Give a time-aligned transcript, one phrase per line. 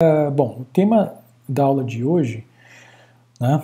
[0.00, 1.12] Uh, bom, o tema
[1.48, 2.46] da aula de hoje,
[3.40, 3.60] né,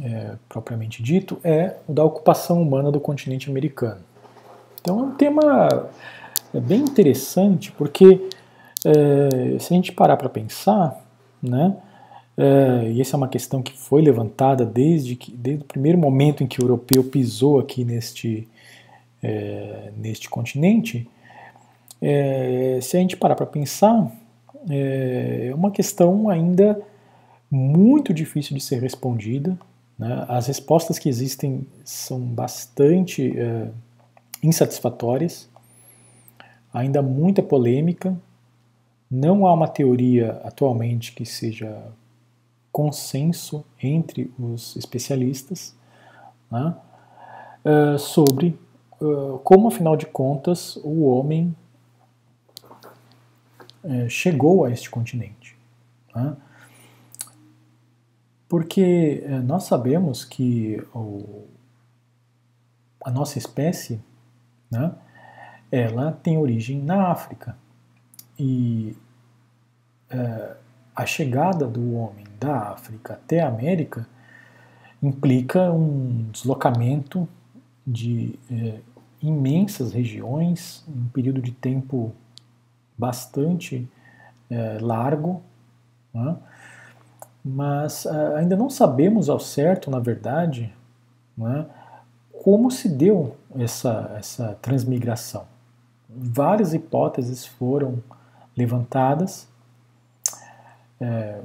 [0.00, 4.00] é, propriamente dito, é o da ocupação humana do continente americano.
[4.80, 5.90] Então é um tema
[6.54, 8.28] é bem interessante porque
[8.84, 11.04] é, se a gente parar para pensar,
[11.42, 11.76] né,
[12.36, 16.44] é, e essa é uma questão que foi levantada desde, que, desde o primeiro momento
[16.44, 18.46] em que o europeu pisou aqui neste,
[19.20, 21.10] é, neste continente,
[22.00, 24.12] é, se a gente parar para pensar,
[24.68, 26.80] é, é uma questão ainda
[27.50, 29.58] muito difícil de ser respondida.
[29.98, 30.24] Né?
[30.28, 33.68] As respostas que existem são bastante é,
[34.42, 35.48] insatisfatórias,
[36.72, 38.16] ainda muita polêmica.
[39.10, 41.82] Não há uma teoria atualmente que seja
[42.72, 45.74] consenso entre os especialistas
[46.50, 46.74] né?
[47.64, 48.58] é, sobre
[49.00, 51.54] uh, como, afinal de contas, o homem
[53.86, 55.56] é, chegou a este continente.
[56.14, 56.36] Né?
[58.48, 61.46] Porque é, nós sabemos que o,
[63.04, 64.00] a nossa espécie,
[64.70, 64.92] né,
[65.70, 67.56] ela tem origem na África.
[68.38, 68.96] E
[70.10, 70.56] é,
[70.94, 74.08] a chegada do homem da África até a América
[75.02, 77.28] implica um deslocamento
[77.86, 78.80] de é,
[79.22, 82.14] imensas regiões, um período de tempo
[82.96, 83.88] bastante
[84.50, 85.42] é, largo,
[86.12, 86.36] né?
[87.44, 90.74] mas é, ainda não sabemos ao certo, na verdade,
[91.38, 91.66] né,
[92.42, 95.46] como se deu essa, essa transmigração.
[96.08, 98.02] Várias hipóteses foram
[98.56, 99.48] levantadas
[101.00, 101.40] é,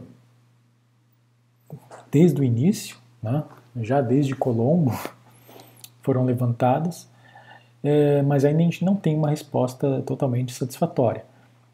[2.10, 3.44] desde o início, né,
[3.78, 4.92] já desde Colombo
[6.02, 7.08] foram levantadas,
[7.84, 11.26] é, mas ainda a gente não tem uma resposta totalmente satisfatória.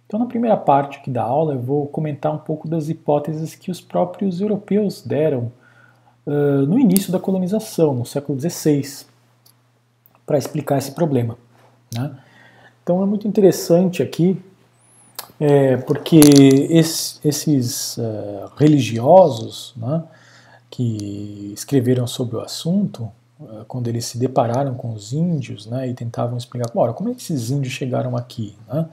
[0.07, 3.69] Então, na primeira parte aqui da aula, eu vou comentar um pouco das hipóteses que
[3.69, 5.51] os próprios europeus deram
[6.25, 9.05] uh, no início da colonização, no século XVI,
[10.25, 11.37] para explicar esse problema.
[11.93, 12.17] Né?
[12.81, 14.41] Então, é muito interessante aqui,
[15.41, 16.19] é, porque
[16.69, 20.03] esse, esses uh, religiosos né,
[20.69, 25.93] que escreveram sobre o assunto, uh, quando eles se depararam com os índios né, e
[25.93, 28.55] tentavam explicar, como é que esses índios chegaram aqui?
[28.69, 28.85] Né?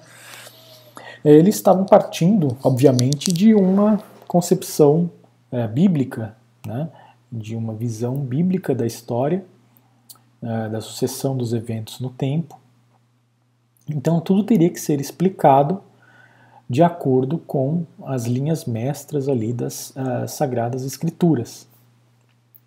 [1.24, 5.10] Eles estavam partindo, obviamente, de uma concepção
[5.50, 6.36] é, bíblica,
[6.66, 6.88] né,
[7.30, 9.44] de uma visão bíblica da história,
[10.42, 12.58] é, da sucessão dos eventos no tempo.
[13.88, 15.82] Então, tudo teria que ser explicado
[16.68, 21.68] de acordo com as linhas mestras ali das uh, Sagradas Escrituras.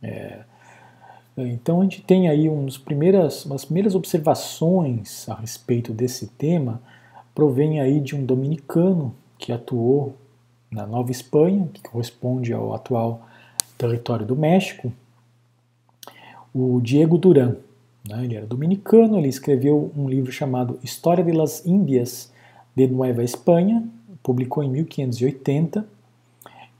[0.01, 0.39] É,
[1.35, 6.81] então, a gente tem aí uns primeiras, umas primeiras observações a respeito desse tema
[7.38, 10.16] provém aí de um dominicano que atuou
[10.72, 13.28] na Nova Espanha, que corresponde ao atual
[13.78, 14.92] território do México,
[16.52, 17.58] o Diego Duran.
[18.09, 18.24] Né?
[18.24, 22.34] Ele era dominicano, ele escreveu um livro chamado História de las Índias
[22.75, 23.88] de Nueva Espanha,
[24.24, 25.86] publicou em 1580,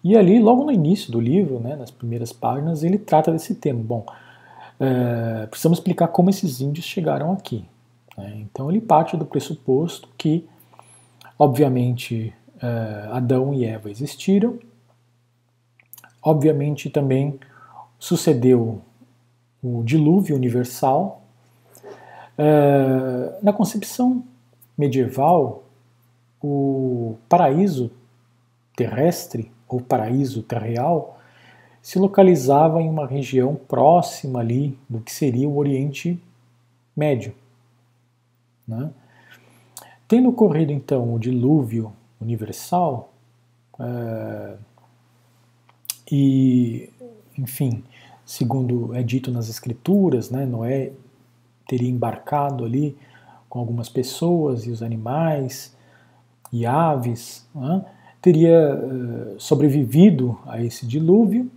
[0.04, 3.84] e ali, logo no início do livro, né, nas primeiras páginas, ele trata desse tema.
[3.84, 4.04] Bom,
[4.80, 7.64] é, precisamos explicar como esses índios chegaram aqui.
[8.18, 8.38] Né?
[8.38, 10.48] Então ele parte do pressuposto que,
[11.38, 14.58] obviamente, uh, Adão e Eva existiram,
[16.22, 17.40] obviamente também
[18.00, 18.82] sucedeu
[19.64, 21.22] o dilúvio universal.
[22.38, 24.24] Uh, na concepção
[24.78, 25.64] medieval,
[26.42, 27.92] o paraíso
[28.76, 31.18] terrestre ou paraíso terreal
[31.82, 36.22] se localizava em uma região próxima ali do que seria o Oriente
[36.96, 37.34] Médio.
[38.68, 38.92] Né?
[40.08, 43.14] Tendo ocorrido então o dilúvio universal,
[43.80, 44.58] é,
[46.12, 46.90] e,
[47.38, 47.84] enfim,
[48.26, 50.92] segundo é dito nas Escrituras, né, Noé
[51.68, 52.98] teria embarcado ali
[53.50, 55.76] com algumas pessoas e os animais
[56.52, 57.86] e aves, né,
[58.22, 61.52] teria uh, sobrevivido a esse dilúvio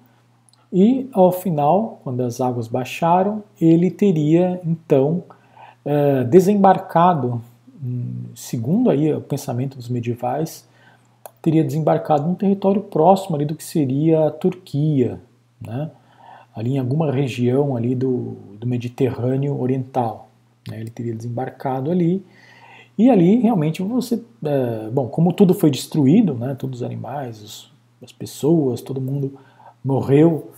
[0.73, 5.25] e, ao final, quando as águas baixaram, ele teria então
[5.85, 7.41] é, desembarcado,
[7.82, 10.69] hum, segundo aí o pensamento dos medievais,
[11.43, 15.21] teria desembarcado num território próximo ali do que seria a Turquia,
[15.61, 15.91] né?
[16.55, 20.29] ali em alguma região ali do, do Mediterrâneo Oriental.
[20.69, 20.81] Né?
[20.81, 22.25] Ele teria desembarcado ali
[23.00, 26.55] e ali realmente você, é, bom, como tudo foi destruído, né?
[26.55, 27.73] Todos os animais, os,
[28.03, 29.38] as pessoas, todo mundo
[29.83, 30.50] morreu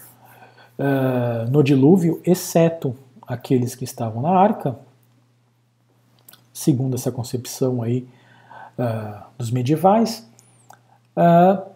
[0.76, 4.76] é, no dilúvio, exceto aqueles que estavam na arca,
[6.62, 8.06] segundo essa concepção aí
[8.78, 10.28] uh, dos medievais.
[11.16, 11.72] Uh,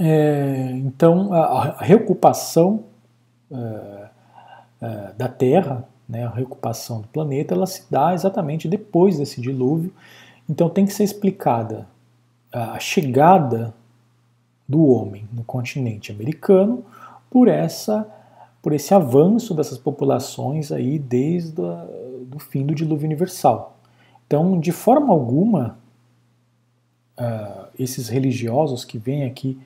[0.00, 2.84] é, então, a, a reocupação
[3.50, 9.92] é, da Terra, né, a reocupação do planeta, ela se dá exatamente depois desse dilúvio.
[10.48, 11.88] Então, tem que ser explicada
[12.52, 13.74] a chegada
[14.68, 16.84] do homem no continente americano
[17.28, 18.08] por essa
[18.62, 23.78] por esse avanço dessas populações aí desde o fim do dilúvio universal.
[24.26, 25.78] Então, de forma alguma,
[27.18, 29.58] uh, esses religiosos que vêm aqui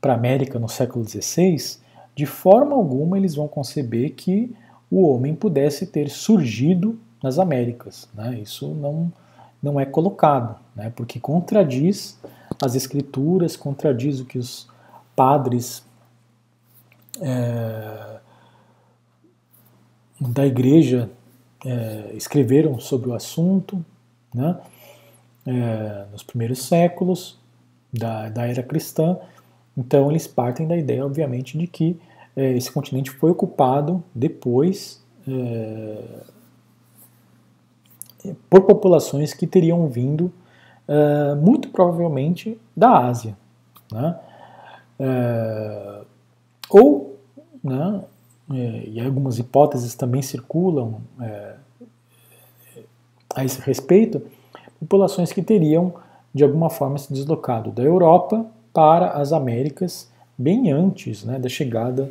[0.00, 1.78] para a América no século XVI,
[2.14, 4.54] de forma alguma eles vão conceber que
[4.90, 8.08] o homem pudesse ter surgido nas Américas.
[8.14, 8.40] Né?
[8.40, 9.12] Isso não,
[9.62, 10.90] não é colocado, né?
[10.94, 12.18] porque contradiz
[12.62, 14.68] as escrituras, contradiz o que os
[15.14, 15.84] padres
[17.20, 18.20] é,
[20.20, 21.10] da igreja
[21.64, 23.84] é, escreveram sobre o assunto
[24.34, 24.58] né?
[25.46, 27.38] É, nos primeiros séculos
[27.92, 29.16] da, da era cristã.
[29.76, 31.98] Então eles partem da ideia, obviamente, de que
[32.36, 36.04] é, esse continente foi ocupado depois é,
[38.50, 40.32] por populações que teriam vindo
[40.86, 43.36] é, muito provavelmente da Ásia.
[43.90, 44.18] Né?
[44.98, 46.00] É,
[46.68, 47.18] ou,
[47.62, 48.04] né,
[48.52, 51.54] é, e algumas hipóteses também circulam é,
[53.34, 54.22] a esse respeito,
[54.80, 55.94] populações que teriam
[56.34, 62.10] de alguma forma se deslocado da Europa para as Américas bem antes né, da chegada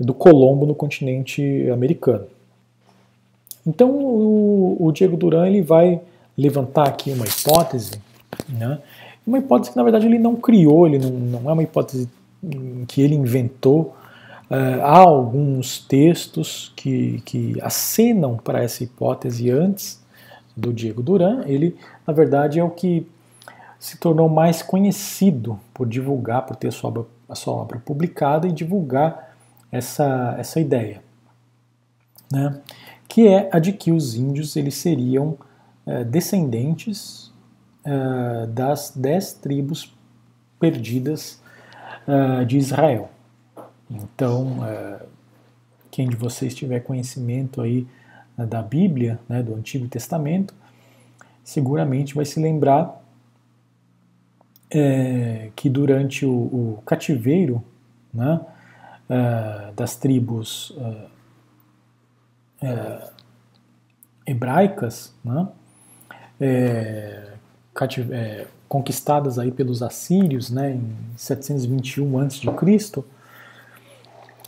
[0.00, 2.26] do Colombo no continente americano.
[3.66, 6.00] Então o, o Diego Duran ele vai
[6.36, 8.00] levantar aqui uma hipótese,
[8.48, 8.80] né,
[9.26, 12.08] uma hipótese que na verdade ele não criou, ele não, não é uma hipótese
[12.88, 13.94] que ele inventou.
[14.50, 20.02] Uh, há alguns textos que, que acenam para essa hipótese antes
[20.56, 21.42] do Diego Duran.
[21.46, 21.76] Ele,
[22.06, 23.06] na verdade, é o que
[23.78, 28.46] se tornou mais conhecido por divulgar, por ter a sua obra, a sua obra publicada
[28.46, 29.34] e divulgar
[29.70, 31.02] essa, essa ideia,
[32.30, 32.60] né?
[33.08, 35.36] que é a de que os índios eles seriam
[35.86, 37.32] é, descendentes
[37.84, 39.94] é, das dez tribos
[40.58, 41.42] perdidas
[42.06, 43.10] é, de Israel.
[43.94, 44.58] Então,
[45.90, 47.86] quem de vocês tiver conhecimento aí
[48.36, 50.52] da Bíblia, né, do Antigo Testamento,
[51.44, 53.00] seguramente vai se lembrar
[54.70, 57.62] é, que durante o, o cativeiro
[58.12, 58.40] né,
[59.08, 60.76] é, das tribos
[62.60, 63.10] é, é
[64.26, 65.46] hebraicas, né,
[66.40, 67.34] é,
[68.10, 72.40] é, conquistadas aí pelos assírios né, em 721 a.C.,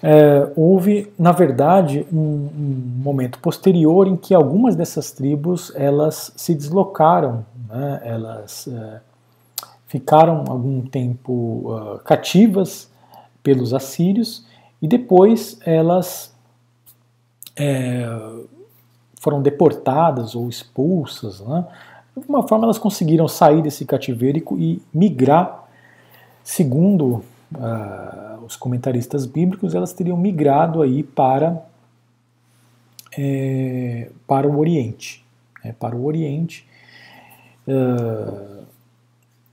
[0.02, 6.54] é, houve, na verdade, um, um, momento posterior em que algumas dessas tribos elas se
[6.54, 9.00] deslocaram, né, elas é,
[9.86, 12.90] ficaram algum tempo uh, cativas
[13.42, 14.44] pelos assírios
[14.82, 16.34] e depois elas
[17.56, 18.06] é,
[19.20, 21.40] foram deportadas ou expulsas.
[21.40, 21.64] Né?
[22.14, 25.64] De alguma forma elas conseguiram sair desse cativeiro e, e migrar,
[26.44, 31.64] segundo uh, os comentaristas bíblicos, elas teriam migrado aí para,
[33.16, 35.24] é, para o Oriente.
[35.64, 36.66] Né, para o Oriente.
[37.66, 38.64] Uh,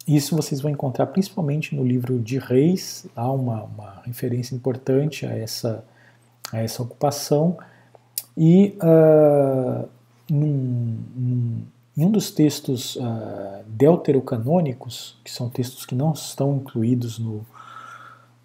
[0.07, 5.31] isso vocês vão encontrar principalmente no livro de Reis, há uma, uma referência importante a
[5.35, 5.83] essa,
[6.51, 7.57] a essa ocupação.
[8.37, 9.87] E uh,
[10.29, 11.61] num, num,
[11.95, 17.45] em um dos textos uh, deuterocanônicos, que são textos que não estão incluídos no,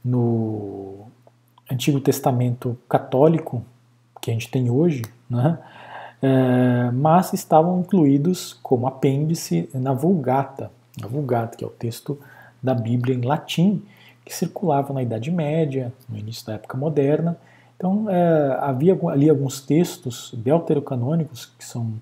[0.08, 1.06] no
[1.70, 3.62] Antigo Testamento católico,
[4.20, 5.58] que a gente tem hoje, né?
[6.20, 12.18] É, mas estavam incluídos como apêndice na Vulgata, a Vulgata, que é o texto
[12.60, 13.82] da Bíblia em latim,
[14.24, 17.38] que circulava na Idade Média, no início da época moderna.
[17.76, 21.92] Então, é, havia ali alguns textos deuterocanônicos, que são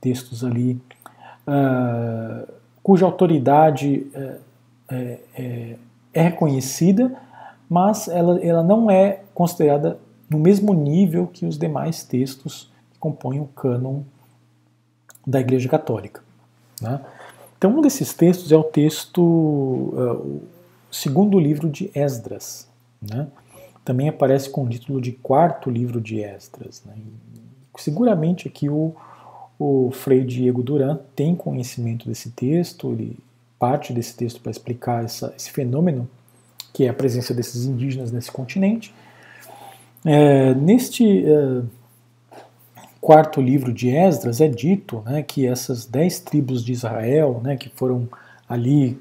[0.00, 0.78] textos ali
[1.46, 2.46] é,
[2.82, 4.36] cuja autoridade é,
[4.90, 5.76] é, é,
[6.12, 7.16] é reconhecida,
[7.72, 9.98] mas ela, ela não é considerada
[10.28, 14.02] no mesmo nível que os demais textos que compõem o cânon
[15.26, 16.22] da Igreja Católica.
[16.82, 17.00] Né?
[17.56, 20.42] Então, um desses textos é o texto, uh, o
[20.90, 22.68] segundo livro de Esdras.
[23.00, 23.26] Né?
[23.82, 26.82] Também aparece com o título de quarto livro de Esdras.
[26.84, 26.92] Né?
[27.78, 28.94] Seguramente aqui o,
[29.58, 33.16] o Frei Diego Duran tem conhecimento desse texto, ele
[33.58, 36.06] parte desse texto para explicar essa, esse fenômeno
[36.72, 38.94] que é a presença desses indígenas nesse continente.
[40.04, 41.62] É, neste é,
[43.00, 47.68] quarto livro de Esdras é dito né, que essas dez tribos de Israel, né, que
[47.68, 48.08] foram
[48.48, 49.00] ali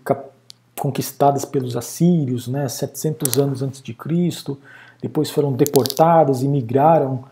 [0.79, 4.59] conquistadas pelos assírios, né, 700 anos antes de Cristo,
[5.01, 7.23] depois foram deportadas e migraram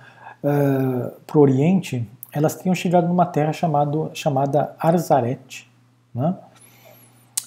[0.44, 5.68] uh, para o Oriente, elas tinham chegado numa terra chamado, chamada Arzaret.
[6.14, 6.36] Né?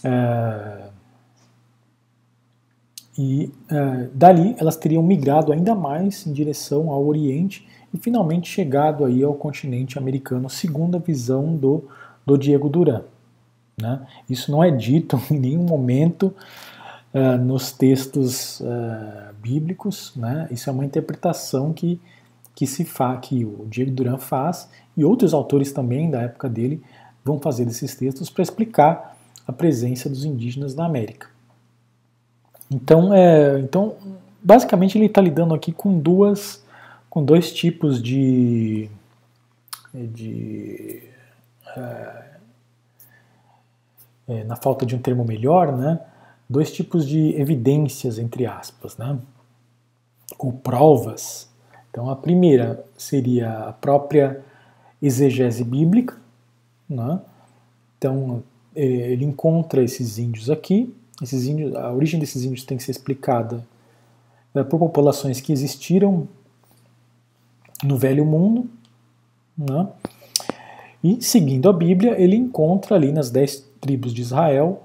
[0.04, 0.90] Uh,
[3.16, 9.04] e uh, dali elas teriam migrado ainda mais em direção ao Oriente e finalmente chegado
[9.04, 11.84] aí ao continente americano, segundo a visão do,
[12.24, 13.02] do Diego Duran.
[13.80, 14.00] Né?
[14.28, 16.34] Isso não é dito em nenhum momento
[17.12, 20.48] uh, nos textos uh, bíblicos, né?
[20.50, 22.00] isso é uma interpretação que,
[22.54, 26.82] que se fa, que o Diego Duran faz e outros autores também da época dele
[27.24, 29.16] vão fazer esses textos para explicar
[29.46, 31.31] a presença dos indígenas na América.
[32.72, 33.96] Então, é, então
[34.42, 36.64] basicamente ele está lidando aqui com duas,
[37.08, 38.88] com dois tipos de,
[39.94, 41.02] de
[41.76, 42.32] é,
[44.28, 46.00] é, na falta de um termo melhor, né,
[46.48, 49.18] dois tipos de evidências, entre aspas, né,
[50.38, 51.48] ou provas.
[51.90, 54.42] Então, a primeira seria a própria
[55.00, 56.16] exegese bíblica.
[56.88, 57.20] Né,
[57.98, 58.42] então,
[58.74, 60.94] é, ele encontra esses índios aqui.
[61.22, 63.64] Esses índios, a origem desses índios tem que ser explicada
[64.54, 66.26] é, por populações que existiram
[67.84, 68.68] no Velho Mundo.
[69.56, 69.86] Né?
[71.02, 74.82] E, seguindo a Bíblia, ele encontra ali nas dez tribos de Israel,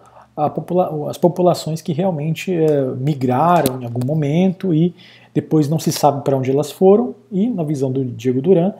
[0.53, 4.93] popula as populações que realmente é, migraram em algum momento e
[5.33, 8.73] depois não se sabe para onde elas foram, e na visão do Diego Duran,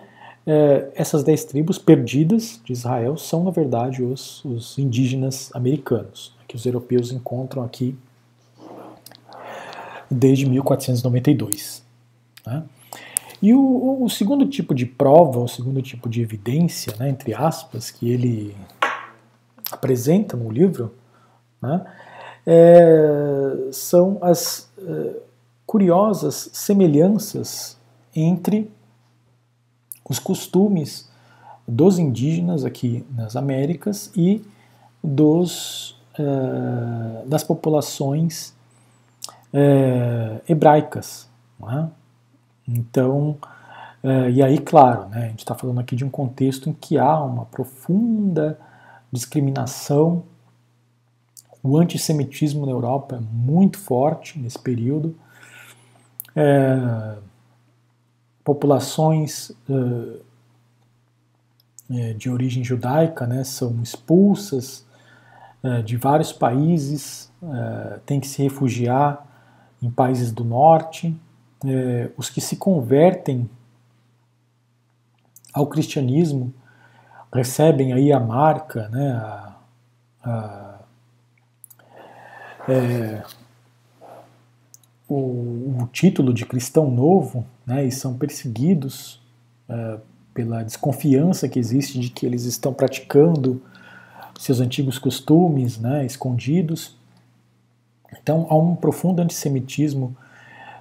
[0.45, 6.55] é, essas dez tribos perdidas de Israel são, na verdade, os, os indígenas americanos, que
[6.55, 7.97] os europeus encontram aqui
[10.09, 11.83] desde 1492.
[12.45, 12.63] Né?
[13.41, 17.91] E o, o, segundo tipo de prova, o segundo tipo de evidência, né, entre aspas,
[17.91, 18.55] que ele
[19.71, 20.93] apresenta no livro,
[21.61, 21.85] né,
[22.45, 25.19] é, são as é,
[25.65, 27.77] curiosas semelhanças
[28.15, 28.71] entre
[30.09, 31.09] os costumes
[31.67, 34.41] dos indígenas aqui nas Américas e
[35.03, 38.55] dos, é, das populações
[39.53, 41.29] é, hebraicas.
[41.59, 41.89] Né?
[42.67, 43.37] Então,
[44.03, 46.97] é, e aí, claro, né, a gente está falando aqui de um contexto em que
[46.97, 48.59] há uma profunda
[49.11, 50.23] discriminação.
[51.61, 55.15] O antissemitismo na Europa é muito forte nesse período.
[56.35, 57.17] É,
[58.43, 60.19] populações é,
[61.89, 64.86] é de origem judaica né, são expulsas é,
[65.83, 69.25] de vários países, é, têm que se refugiar
[69.81, 71.15] em países do norte.
[71.65, 73.49] É, os que se convertem
[75.53, 76.53] ao cristianismo
[77.33, 79.55] recebem aí a marca, né, a,
[80.23, 80.79] a,
[82.69, 83.23] é,
[85.07, 85.15] o,
[85.81, 89.21] o, título de cristão novo, né, e são perseguidos
[89.67, 89.99] é,
[90.33, 93.61] pela desconfiança que existe de que eles estão praticando
[94.37, 96.95] seus antigos costumes, né, escondidos.
[98.21, 100.15] Então há um profundo antissemitismo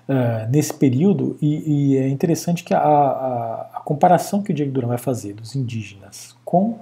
[0.09, 4.73] uh, nesse período e, e, é interessante que a, a, a, comparação que o Diego
[4.73, 6.79] Duran vai fazer dos indígenas com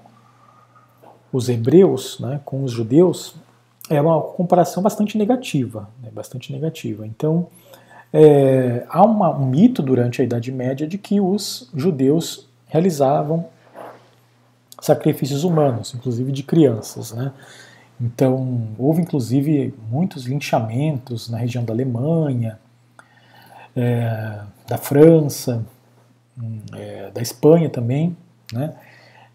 [1.32, 3.34] os hebreus, né, com os judeus,
[3.90, 7.06] é uma comparação bastante negativa, né, bastante negativa.
[7.06, 7.48] Então
[8.12, 13.46] é, há uma, um mito durante a Idade Média de que os judeus realizavam
[14.84, 17.32] sacrifícios humanos, inclusive de crianças, né?
[17.98, 22.58] Então, houve inclusive muitos linchamentos na região da Alemanha,
[23.74, 25.64] é, da França,
[26.38, 28.14] hum, é, da Espanha também,
[28.52, 28.74] né,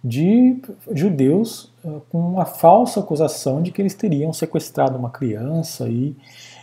[0.04, 6.16] de judeus é, com uma falsa acusação de que eles teriam sequestrado uma criança e,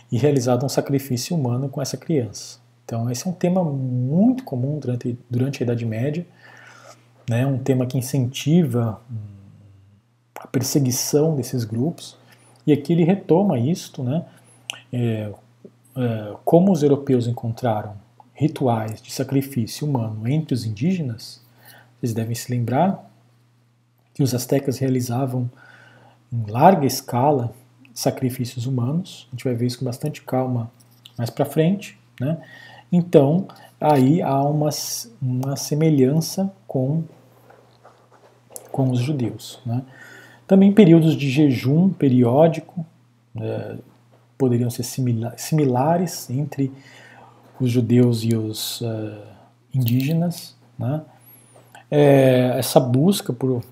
[0.09, 2.59] e realizado um sacrifício humano com essa criança.
[2.85, 6.25] Então, esse é um tema muito comum durante, durante a Idade Média,
[7.29, 9.15] né, um tema que incentiva hum,
[10.39, 12.17] a perseguição desses grupos,
[12.65, 14.25] e aqui ele retoma isto, né,
[14.91, 15.31] é,
[15.95, 17.95] é, como os europeus encontraram
[18.33, 21.41] rituais de sacrifício humano entre os indígenas,
[21.99, 23.09] vocês devem se lembrar
[24.13, 25.49] que os astecas realizavam
[26.31, 27.53] em larga escala
[27.93, 29.27] sacrifícios humanos.
[29.29, 30.71] A gente vai ver isso com bastante calma
[31.17, 32.37] mais para frente, né?
[32.91, 33.47] Então,
[33.81, 34.69] aí há uma,
[35.19, 37.03] uma semelhança com,
[38.77, 39.59] com os judeus.
[39.65, 39.81] Né?
[40.45, 42.85] Também períodos de jejum periódico,
[43.35, 43.77] é,
[44.37, 44.83] poderiam ser
[45.35, 46.71] similares entre
[47.59, 49.17] os judeus e os uh,
[49.73, 50.55] indígenas.
[50.77, 51.01] Né?
[51.89, 53.63] É, essa busca por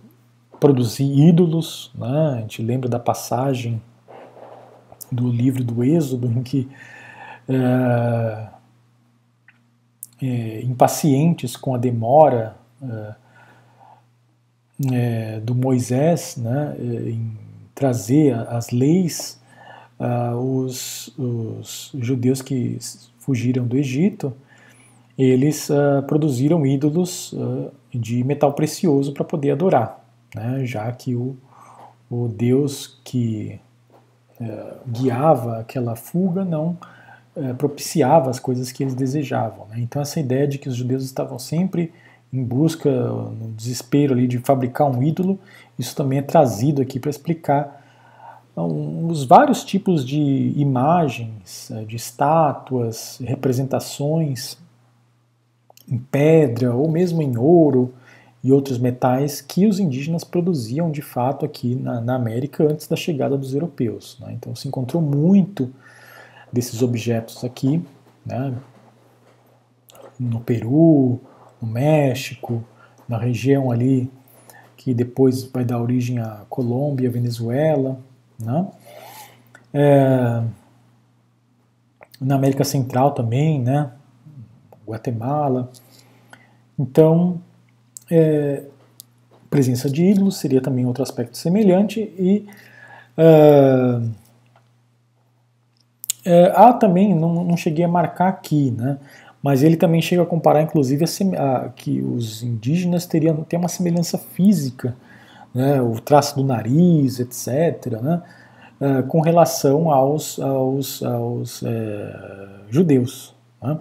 [0.59, 2.37] produzir ídolos, né?
[2.37, 3.79] a gente lembra da passagem
[5.11, 6.67] do livro do Êxodo, em que
[7.47, 8.47] é,
[10.19, 12.55] é, impacientes com a demora
[14.91, 17.31] é, do Moisés né, é, em
[17.73, 19.39] trazer as leis,
[19.99, 22.77] uh, os, os, judeus que
[23.19, 24.33] fugiram do Egito,
[25.17, 30.03] eles uh, produziram ídolos uh, de metal precioso para poder adorar,
[30.33, 31.35] né, já que o,
[32.09, 33.59] o Deus que
[34.85, 36.77] guiava aquela fuga não
[37.57, 39.65] propiciava as coisas que eles desejavam.
[39.69, 39.77] Né?
[39.79, 41.93] Então essa ideia de que os judeus estavam sempre
[42.35, 45.39] em busca, no desespero ali de fabricar um ídolo,
[45.79, 47.81] isso também é trazido aqui para explicar
[48.55, 54.57] os vários tipos de imagens, eh, de estátuas, representações
[55.89, 57.93] em pedra ou mesmo em ouro
[58.41, 62.95] e outros metais que os indígenas produziam de fato aqui na, na América antes da
[62.95, 64.17] chegada dos europeus.
[64.21, 64.33] Né?
[64.33, 65.71] Então se encontrou muito
[66.51, 67.83] desses objetos aqui,
[68.25, 68.53] né?
[70.17, 71.19] no Peru,
[71.61, 72.63] no México,
[73.07, 74.11] na região ali
[74.85, 77.99] que depois vai dar origem à Colômbia, Venezuela,
[78.39, 78.67] né?
[79.73, 80.43] É,
[82.21, 83.91] na América Central também, né?
[84.87, 85.71] Guatemala.
[86.77, 87.41] Então,
[88.11, 88.63] é,
[89.49, 92.47] presença de ídolos seria também outro aspecto semelhante e
[93.17, 94.01] é,
[96.25, 98.99] é, há também, não, não cheguei a marcar aqui, né?
[99.45, 103.67] Mas ele também chega a comparar, inclusive, a, a, que os indígenas teriam ter uma
[103.67, 104.97] semelhança física,
[105.53, 108.23] né, o traço do nariz, etc., né,
[108.81, 112.15] uh, com relação aos, aos, aos é,
[112.71, 113.35] judeus.
[113.61, 113.77] Né.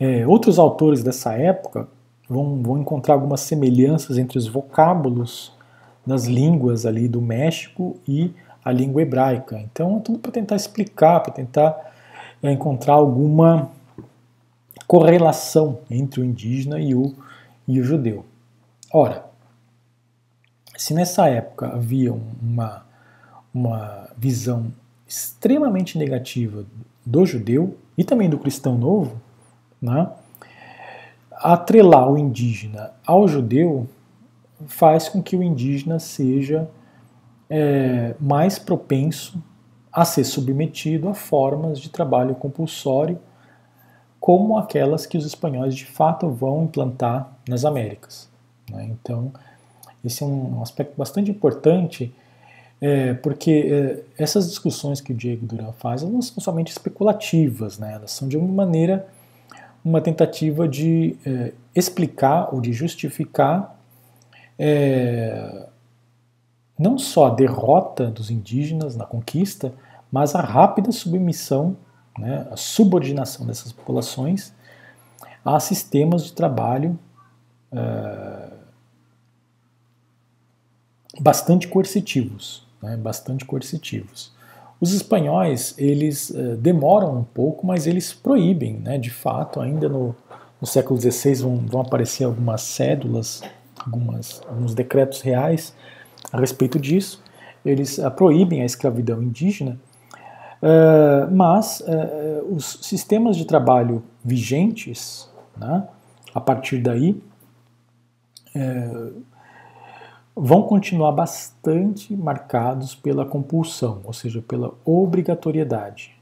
[0.00, 1.86] É, outros autores dessa época
[2.28, 5.52] vão, vão encontrar algumas semelhanças entre os vocábulos
[6.04, 8.32] das línguas ali do México e
[8.64, 9.60] a língua hebraica.
[9.60, 11.92] Então, é tudo para tentar explicar, para tentar
[12.42, 13.70] encontrar alguma
[14.92, 17.14] correlação entre o indígena e o,
[17.66, 18.26] e o judeu.
[18.92, 19.24] Ora,
[20.76, 22.84] se nessa época havia uma,
[23.54, 24.70] uma visão
[25.08, 26.66] extremamente negativa
[27.06, 29.18] do judeu e também do cristão novo,
[29.80, 30.10] né,
[31.32, 33.88] atrelar o indígena ao judeu
[34.66, 36.68] faz com que o indígena seja
[37.48, 39.42] é, mais propenso
[39.90, 43.18] a ser submetido a formas de trabalho compulsório
[44.22, 48.30] como aquelas que os espanhóis de fato vão implantar nas Américas.
[48.70, 48.88] Né?
[48.92, 49.32] Então,
[50.04, 52.14] esse é um aspecto bastante importante,
[52.80, 57.94] é, porque é, essas discussões que o Diego Duran faz não são somente especulativas, né?
[57.94, 59.08] elas são de alguma maneira
[59.84, 63.76] uma tentativa de é, explicar ou de justificar
[64.56, 65.66] é,
[66.78, 69.74] não só a derrota dos indígenas na conquista,
[70.12, 71.76] mas a rápida submissão
[72.18, 74.52] né, a subordinação dessas populações
[75.44, 76.98] a sistemas de trabalho
[77.72, 78.52] é,
[81.20, 84.32] bastante coercitivos, né, bastante coercitivos.
[84.80, 90.14] Os espanhóis eles é, demoram um pouco, mas eles proíbem, né, de fato, ainda no,
[90.60, 93.42] no século XVI vão, vão, aparecer algumas cédulas,
[93.78, 95.74] algumas, alguns decretos reais
[96.32, 97.22] a respeito disso.
[97.64, 99.78] Eles a, proíbem a escravidão indígena
[100.62, 105.88] Uh, mas uh, os sistemas de trabalho vigentes, né,
[106.32, 107.20] a partir daí,
[110.36, 116.14] vão continuar bastante marcados pela compulsão, ou seja, pela obrigatoriedade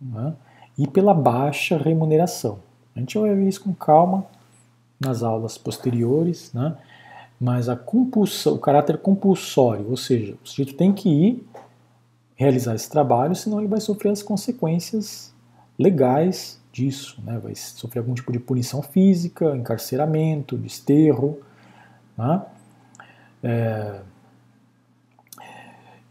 [0.00, 0.34] né,
[0.78, 2.60] e pela baixa remuneração.
[2.94, 4.24] A gente vai ver isso com calma
[4.98, 6.76] nas aulas posteriores, né,
[7.40, 11.46] mas a compulsão, o caráter compulsório, ou seja, o sujeito tem que ir
[12.42, 15.32] realizar esse trabalho, senão ele vai sofrer as consequências
[15.78, 17.38] legais disso, né?
[17.38, 21.38] vai sofrer algum tipo de punição física, encarceramento, desterro.
[22.16, 22.42] Né?
[23.42, 24.00] É,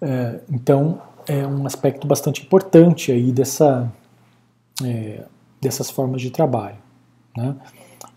[0.01, 3.91] é, então é um aspecto bastante importante aí dessa,
[4.83, 5.25] é,
[5.59, 6.77] dessas formas de trabalho.
[7.35, 7.55] Né?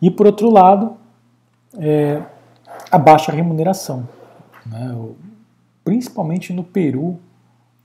[0.01, 0.97] E por outro lado,
[1.79, 2.23] é,
[2.91, 4.09] a baixa remuneração.
[4.67, 4.97] Né?
[5.85, 7.19] Principalmente no Peru,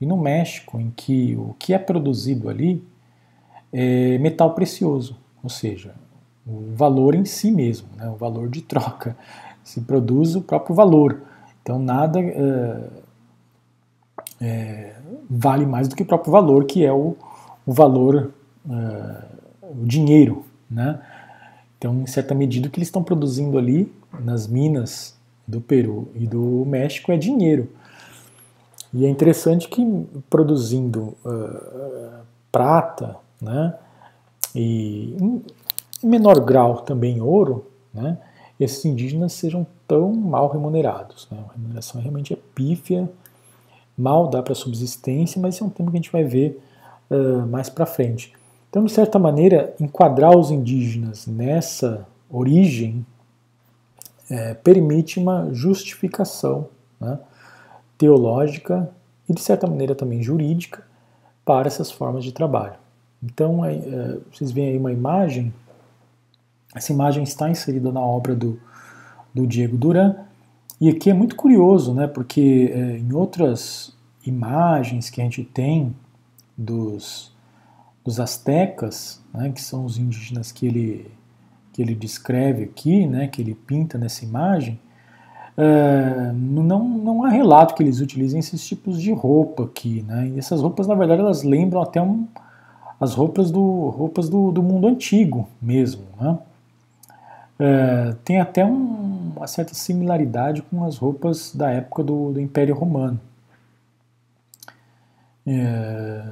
[0.00, 2.82] e no México, em que o que é produzido ali
[3.72, 5.94] é metal precioso, ou seja,
[6.46, 9.16] o valor em si mesmo, né, o valor de troca.
[9.62, 11.22] Se produz o próprio valor.
[11.62, 12.88] Então nada é,
[14.40, 14.96] é,
[15.28, 17.16] vale mais do que o próprio valor, que é o,
[17.66, 18.32] o valor,
[18.68, 19.24] é,
[19.62, 20.44] o dinheiro.
[20.70, 21.00] Né?
[21.76, 26.26] Então, em certa medida, o que eles estão produzindo ali nas minas do Peru e
[26.26, 27.68] do México é dinheiro.
[28.92, 29.84] E é interessante que
[30.28, 33.74] produzindo uh, prata, né,
[34.54, 35.16] e
[36.02, 38.18] em menor grau também ouro, né,
[38.58, 41.28] esses indígenas sejam tão mal remunerados.
[41.30, 41.38] Né?
[41.48, 43.08] A remuneração realmente é pífia,
[43.96, 46.60] mal dá para subsistência, mas isso é um tema que a gente vai ver
[47.10, 48.32] uh, mais para frente.
[48.68, 53.04] Então, de certa maneira, enquadrar os indígenas nessa origem
[54.30, 56.68] é, permite uma justificação
[57.00, 57.18] né,
[58.00, 58.90] teológica
[59.28, 60.82] e, de certa maneira, também jurídica
[61.44, 62.78] para essas formas de trabalho.
[63.22, 65.52] Então, é, é, vocês veem aí uma imagem,
[66.74, 68.58] essa imagem está inserida na obra do,
[69.34, 70.16] do Diego Duran,
[70.80, 75.94] e aqui é muito curioso, né, porque é, em outras imagens que a gente tem
[76.56, 77.34] dos,
[78.02, 81.10] dos astecas, né, que são os indígenas que ele,
[81.70, 84.80] que ele descreve aqui, né, que ele pinta nessa imagem,
[85.62, 90.02] é, não, não há relato que eles utilizem esses tipos de roupa aqui.
[90.02, 92.26] Né, e essas roupas, na verdade, elas lembram até um,
[92.98, 96.04] as roupas do, roupas do, do mundo antigo mesmo.
[96.18, 96.38] Né.
[97.58, 102.74] É, tem até um, uma certa similaridade com as roupas da época do, do Império
[102.74, 103.20] Romano.
[105.46, 106.22] É,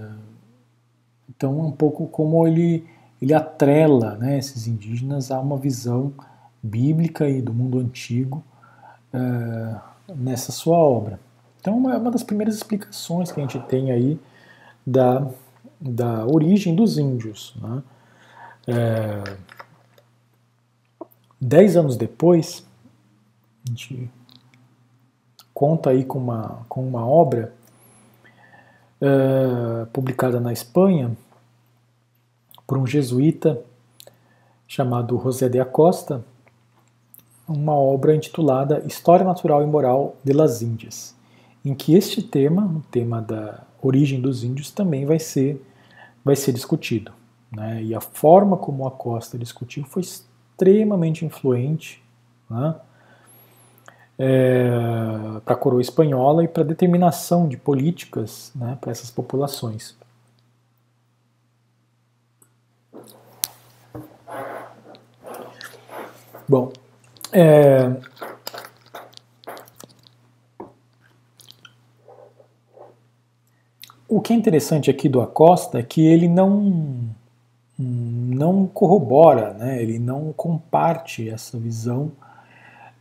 [1.29, 2.87] então, um pouco como ele,
[3.21, 6.15] ele atrela né, esses indígenas a uma visão
[6.63, 8.43] bíblica e do mundo antigo
[9.13, 9.75] é,
[10.15, 11.21] nessa sua obra.
[11.61, 14.19] Então, uma, uma das primeiras explicações que a gente tem aí
[14.87, 15.27] da,
[15.81, 17.55] da origem dos índios.
[17.61, 17.83] Né?
[18.67, 19.37] É,
[21.41, 22.67] dez anos depois,
[23.67, 24.11] a gente
[25.53, 27.53] conta aí com uma, com uma obra
[29.01, 31.17] uh, publicada na Espanha
[32.67, 33.61] por um jesuíta
[34.67, 36.25] chamado José de Acosta,
[37.49, 41.17] uma obra intitulada História Natural e Moral de las Índias,
[41.65, 45.65] em que este tema, o tema da origem dos índios, também vai ser,
[46.25, 47.13] vai ser discutido.
[47.51, 47.83] Né?
[47.83, 52.03] E a forma como Acosta discutiu foi extremamente influente
[52.51, 52.75] né?
[54.19, 54.69] é,
[55.45, 59.97] para a coroa espanhola e para a determinação de políticas né, para essas populações.
[66.49, 66.73] Bom,
[67.33, 67.95] é,
[74.09, 77.17] o que é interessante aqui do Acosta é que ele não
[77.79, 82.11] não corrobora, né, ele não comparte essa visão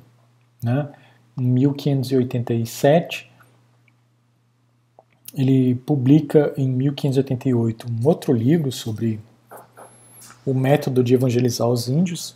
[0.61, 0.89] né?
[1.37, 3.31] em 1587.
[5.33, 9.19] Ele publica em 1588 um outro livro sobre
[10.45, 12.35] o método de evangelizar os índios.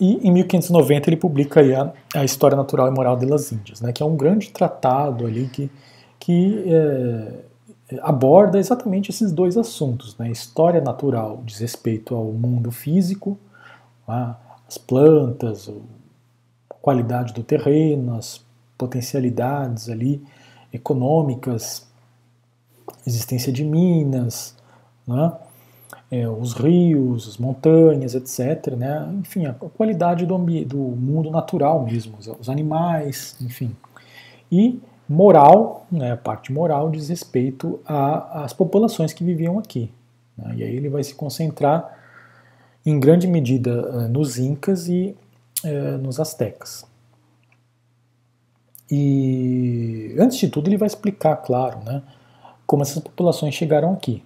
[0.00, 4.02] E em 1590 ele publica a, a, História Natural e Moral das Índias, né, que
[4.02, 5.70] é um grande tratado ali que,
[6.20, 10.16] que é, aborda exatamente esses dois assuntos.
[10.16, 13.38] Né, história natural diz respeito ao mundo físico,
[14.06, 15.70] as plantas,
[16.80, 18.40] qualidade do terreno, as
[18.78, 20.22] potencialidades ali
[20.72, 21.86] econômicas,
[23.06, 24.54] existência de minas,
[25.06, 25.32] né?
[26.10, 28.74] É, os rios, as montanhas, etc.
[28.74, 29.08] Né?
[29.20, 33.76] Enfim, a qualidade do, do mundo natural mesmo, os animais, enfim.
[34.50, 39.90] E moral, né, a parte moral diz respeito às populações que viviam aqui.
[40.36, 40.54] Né?
[40.56, 41.96] E aí ele vai se concentrar
[42.84, 45.14] em grande medida eh, nos incas e
[45.64, 46.86] é, nos astecas.
[48.90, 52.02] E antes de tudo ele vai explicar, claro, né,
[52.66, 54.22] como essas populações chegaram aqui,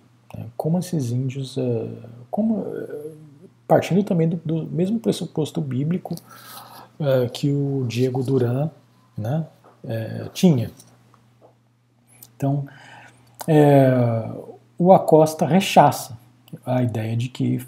[0.57, 1.88] como esses índios, é,
[2.31, 3.11] como é,
[3.66, 6.14] partindo também do, do, mesmo pressuposto bíblico
[6.99, 8.71] é, que o Diego Duran
[9.16, 9.47] né,
[10.33, 10.71] tinha.
[12.37, 12.66] Então
[13.47, 13.90] é,
[14.79, 16.18] o Acosta rechaça
[16.64, 17.64] a ideia de que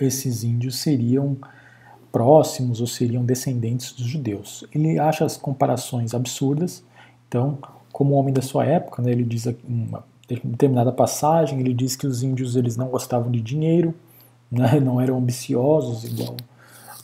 [0.00, 1.36] esses índios seriam
[2.12, 4.64] próximos ou seriam descendentes dos judeus.
[4.74, 6.82] Ele acha as comparações absurdas,
[7.28, 7.58] então,
[7.92, 10.04] como homem da sua época, né, ele diz uma
[10.44, 13.94] determinada passagem, ele diz que os índios eles não gostavam de dinheiro,
[14.50, 16.36] né, não eram ambiciosos igual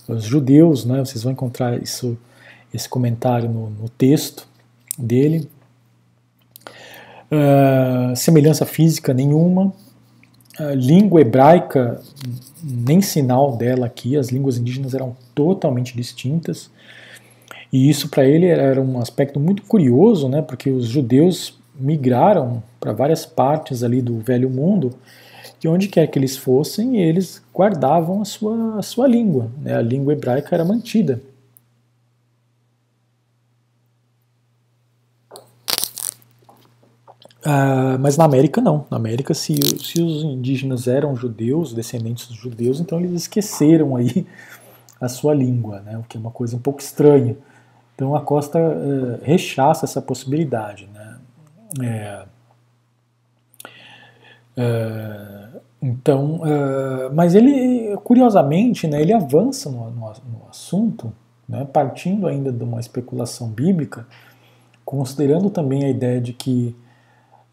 [0.09, 2.17] os judeus, né, vocês vão encontrar isso,
[2.73, 4.47] esse comentário no, no texto
[4.97, 5.49] dele.
[7.29, 9.73] Uh, semelhança física nenhuma,
[10.61, 12.01] uh, língua hebraica
[12.63, 16.71] nem sinal dela aqui, as línguas indígenas eram totalmente distintas.
[17.73, 22.93] E isso para ele era um aspecto muito curioso, né, porque os judeus migraram para
[22.93, 24.95] várias partes ali do Velho Mundo,
[25.63, 29.83] e onde quer que eles fossem, eles guardavam a sua, a sua língua, né, a
[29.83, 31.21] língua hebraica era mantida.
[37.47, 38.85] Uh, mas na América não.
[38.91, 44.27] Na América, se, se os indígenas eram judeus, descendentes dos judeus, então eles esqueceram aí
[45.01, 45.97] a sua língua, né?
[45.97, 47.37] o que é uma coisa um pouco estranha.
[47.95, 50.89] Então a Costa uh, rechaça essa possibilidade.
[50.93, 50.96] Né?
[51.81, 52.25] É,
[54.59, 56.41] uh, então,
[57.15, 61.13] mas ele, curiosamente, né, ele avança no, no, no assunto,
[61.49, 64.07] né, partindo ainda de uma especulação bíblica,
[64.85, 66.75] considerando também a ideia de que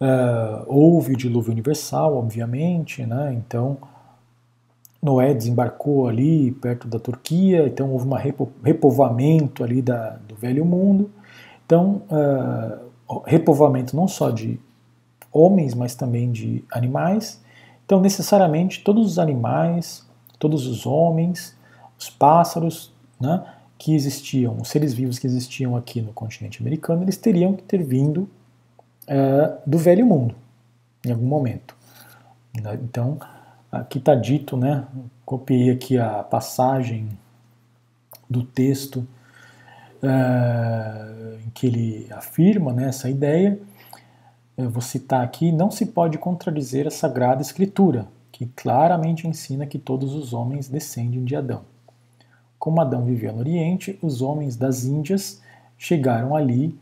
[0.04, 3.34] Uh, houve o dilúvio universal, obviamente, né?
[3.34, 3.78] então
[5.02, 10.66] Noé desembarcou ali perto da Turquia, então houve um repo, repovoamento ali da, do velho
[10.66, 11.10] mundo.
[11.66, 12.83] Então, uh,
[13.26, 14.60] repovoamento não só de
[15.32, 17.42] homens, mas também de animais.
[17.86, 20.06] Então, necessariamente, todos os animais,
[20.40, 21.58] todos os homens,
[21.98, 23.44] os pássaros, né,
[23.78, 27.84] que existiam, os seres vivos que existiam aqui no continente americano, eles teriam que ter
[27.84, 28.30] vindo
[29.08, 30.36] é, do velho mundo,
[31.06, 31.76] em algum momento.
[32.56, 33.18] Então,
[33.72, 34.86] aqui está dito, né?
[35.26, 37.10] Copiei aqui a passagem
[38.30, 39.06] do texto
[40.04, 43.58] é, em que ele afirma né, essa ideia.
[44.58, 49.80] Eu vou citar aqui: não se pode contradizer a Sagrada Escritura, que claramente ensina que
[49.80, 51.62] todos os homens descendem de Adão.
[52.60, 55.42] Como Adão vivia no Oriente, os homens das Índias
[55.78, 56.78] chegaram ali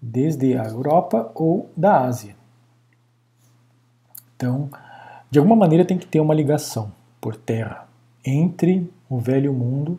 [0.00, 2.34] desde a Europa ou da Ásia.
[4.36, 4.68] Então,
[5.30, 7.86] de alguma maneira tem que ter uma ligação por terra
[8.24, 9.98] entre o velho mundo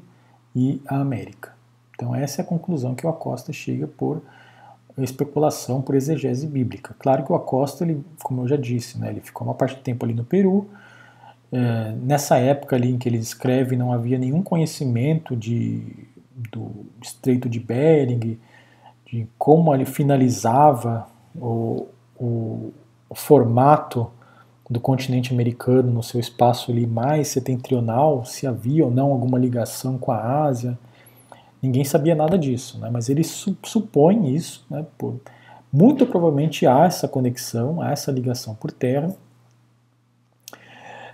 [0.55, 1.52] e a América.
[1.95, 4.21] Então, essa é a conclusão que o Acosta chega por
[4.97, 6.95] especulação, por exegese bíblica.
[6.99, 9.81] Claro que o Acosta, ele, como eu já disse, né, ele ficou uma parte do
[9.81, 10.69] tempo ali no Peru.
[11.51, 15.81] É, nessa época ali em que ele escreve, não havia nenhum conhecimento de,
[16.51, 18.39] do Estreito de Bering,
[19.05, 21.87] de como ele finalizava o,
[22.19, 22.73] o,
[23.09, 24.09] o, formato
[24.69, 29.97] do continente americano no seu espaço ali mais setentrional, se havia ou não alguma ligação
[29.97, 30.77] com a Ásia.
[31.63, 32.89] Ninguém sabia nada disso, né?
[32.91, 34.65] mas ele su supõe isso.
[34.69, 34.85] Né?
[34.97, 35.19] Por,
[35.71, 39.15] muito provavelmente há essa conexão, há essa ligação por terra.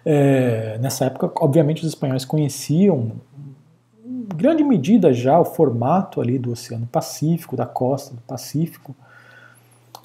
[0.04, 3.12] É, nessa época, obviamente, os espanhóis conheciam
[4.36, 8.96] grande medida já o formato ali do Oceano Pacífico, da costa do Pacífico.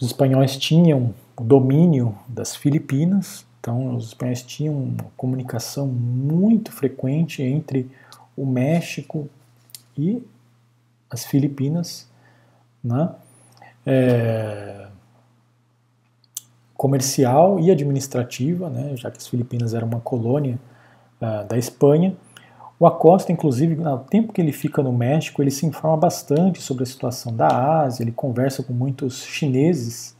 [0.00, 7.42] Os espanhóis tinham o domínio das Filipinas, então os espanhóis tinham uma comunicação muito frequente
[7.42, 7.88] entre
[8.36, 9.28] o México
[9.96, 10.22] e
[11.10, 12.08] as Filipinas,
[12.82, 13.10] né?
[13.86, 14.86] É,
[16.76, 18.94] comercial e administrativa, né?
[18.96, 20.58] já que as Filipinas eram uma colônia
[21.20, 22.14] uh, da Espanha.
[22.78, 26.82] O Acosta, inclusive, no tempo que ele fica no México, ele se informa bastante sobre
[26.82, 27.46] a situação da
[27.82, 30.14] Ásia, ele conversa com muitos chineses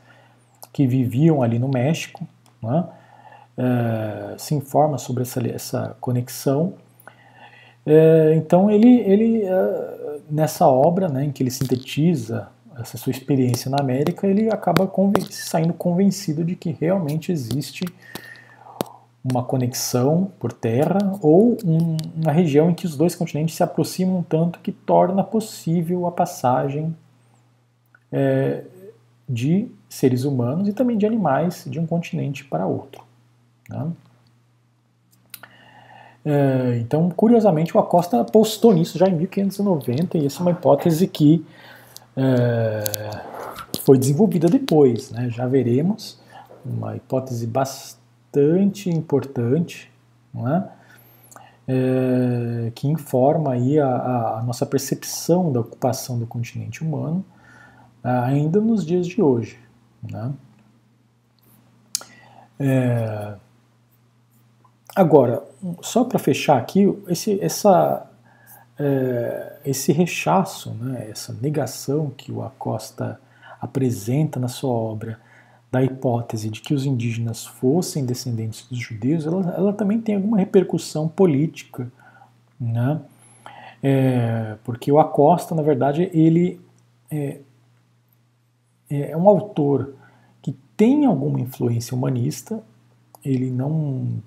[0.73, 2.27] que viviam ali no México,
[2.63, 2.85] né?
[3.59, 6.75] é, se informa sobre essa, essa conexão.
[7.85, 9.51] É, então, ele, ele é,
[10.31, 12.49] nessa obra, né, em que ele sintetiza
[12.79, 17.85] essa sua experiência na América, ele acaba conven saindo convencido de que realmente existe
[19.25, 24.23] uma conexão por terra ou um, uma região em que os dois continentes se aproximam
[24.23, 26.95] tanto que torna possível a passagem
[28.13, 28.65] é,
[29.29, 33.03] de seres humanos e também de animais de um continente para outro.
[33.69, 33.91] Né?
[36.25, 41.07] É, então, curiosamente, o Acosta apostou nisso já em 1590 e essa é uma hipótese
[41.07, 41.45] que
[42.17, 42.85] é,
[43.83, 45.11] foi desenvolvida depois.
[45.11, 45.29] Né?
[45.29, 46.19] Já veremos
[46.65, 49.93] uma hipótese bastante importante,
[50.35, 50.85] é?
[51.67, 53.87] É, que informa aí a,
[54.39, 57.25] a, nossa percepção da ocupação do continente humano
[58.03, 59.59] ainda nos dias de hoje.
[60.03, 60.33] Né?
[62.59, 63.35] É...
[64.95, 65.43] Agora,
[65.83, 68.09] só para fechar aqui, esse, essa,
[68.79, 73.21] é, esse rechaço, né, essa negação que o Acosta
[73.61, 75.19] apresenta na sua obra
[75.73, 80.39] da hipótese de que os indígenas fossem descendentes dos judeus, ela, ela também tem alguma
[80.39, 81.91] repercussão política,
[82.61, 83.01] né?
[83.83, 86.61] É, porque o Acosta, na verdade, ele
[87.11, 87.41] é,
[88.89, 89.95] é um autor
[90.41, 92.63] que tem alguma influência humanista,
[93.25, 94.23] ele não,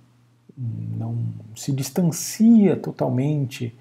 [0.57, 1.17] não
[1.55, 3.75] se distancia totalmente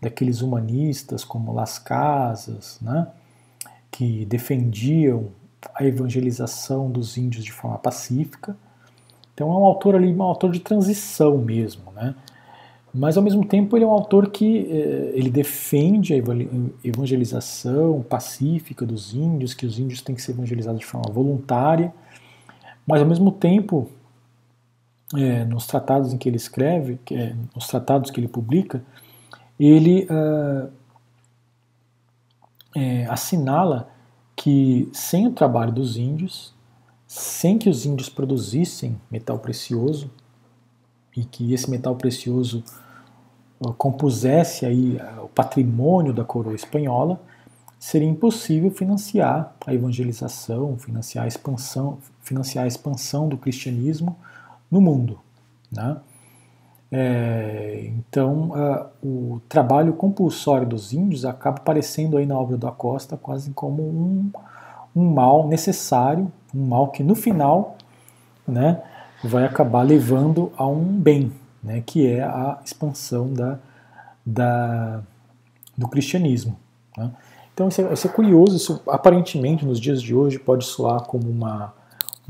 [0.00, 3.08] daqueles humanistas como Las Casas, né,
[3.90, 5.28] que defendiam
[5.74, 8.56] a evangelização dos índios de forma pacífica.
[9.34, 12.14] Então é um autor ali, um autor de transição mesmo, né?
[12.92, 16.16] Mas ao mesmo tempo ele é um autor que eh, ele defende a
[16.82, 21.92] evangelização pacífica dos índios, que os índios têm que ser evangelizados de forma voluntária,
[22.84, 23.88] mas ao mesmo tempo
[25.16, 28.82] eh, nos tratados em que ele escreve, que é, nos tratados que ele publica,
[29.58, 30.70] ele uh,
[32.74, 33.90] é, assinala
[34.36, 36.54] que sem o trabalho dos índios,
[37.06, 40.10] sem que os índios produzissem metal precioso
[41.16, 42.62] e que esse metal precioso
[43.60, 47.20] uh, compusesse aí uh, o patrimônio da coroa espanhola,
[47.80, 54.16] seria impossível financiar a evangelização, financiar a expansão, financiar a expansão do cristianismo
[54.70, 55.18] no mundo.
[55.70, 55.96] Né?
[56.92, 58.50] É, então,
[59.02, 64.30] o trabalho compulsório dos índios acaba aparecendo aí na obra do Acosta quase como um,
[64.94, 67.76] um mal necessário, um mal que no final
[68.46, 68.82] né,
[69.22, 73.58] vai acabar levando a um bem, né, que é a expansão da,
[74.26, 75.00] da,
[75.78, 76.56] do cristianismo.
[76.96, 77.12] Né.
[77.54, 81.28] Então, isso é, isso é curioso, isso aparentemente nos dias de hoje pode soar como
[81.28, 81.72] uma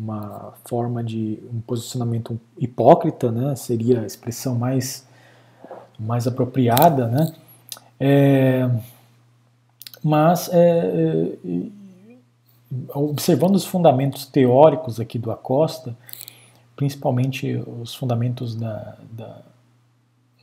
[0.00, 3.54] uma forma de um posicionamento hipócrita, né?
[3.54, 5.06] Seria a expressão mais
[5.98, 7.34] mais apropriada, né?
[7.98, 8.70] É,
[10.02, 11.68] mas é, é,
[12.94, 15.94] observando os fundamentos teóricos aqui do Acosta,
[16.74, 19.42] principalmente os fundamentos da, da,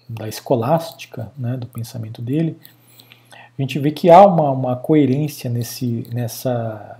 [0.07, 2.59] da escolástica, né, do pensamento dele,
[3.57, 6.96] a gente vê que há uma, uma coerência nesse, nessa,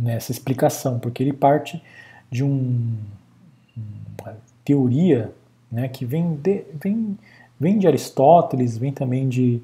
[0.00, 1.82] nessa explicação, porque ele parte
[2.30, 2.96] de um,
[4.18, 5.32] uma teoria
[5.70, 7.18] né, que vem de, vem,
[7.58, 9.62] vem de Aristóteles, vem também de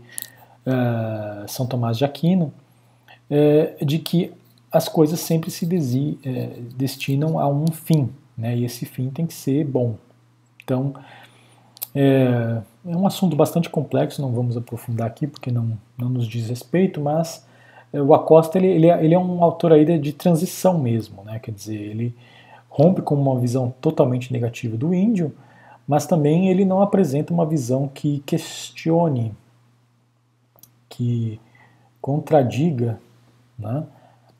[0.66, 2.52] uh, São Tomás de Aquino,
[3.30, 4.32] uh, de que
[4.70, 9.26] as coisas sempre se desi, uh, destinam a um fim, né, e esse fim tem
[9.26, 9.96] que ser bom.
[10.62, 10.94] Então,
[11.94, 16.48] é, é um assunto bastante complexo, não vamos aprofundar aqui porque não, não nos diz
[16.48, 17.46] respeito, mas
[17.92, 21.38] o Acosta ele, ele, é, ele é um autor aí de transição mesmo, né?
[21.38, 22.14] Quer dizer, ele
[22.68, 25.34] rompe com uma visão totalmente negativa do índio,
[25.88, 29.34] mas também ele não apresenta uma visão que questione,
[30.88, 31.40] que
[32.00, 33.00] contradiga
[33.58, 33.84] né,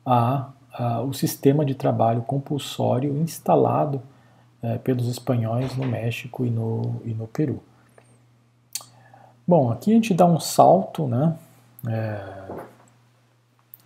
[0.05, 4.01] a, a, o sistema de trabalho compulsório instalado
[4.61, 7.61] é, pelos espanhóis no México e no, e no Peru.
[9.47, 11.35] Bom, aqui a gente dá um salto, né?
[11.87, 12.37] É,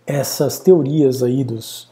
[0.06, 1.90] essas teorias aí dos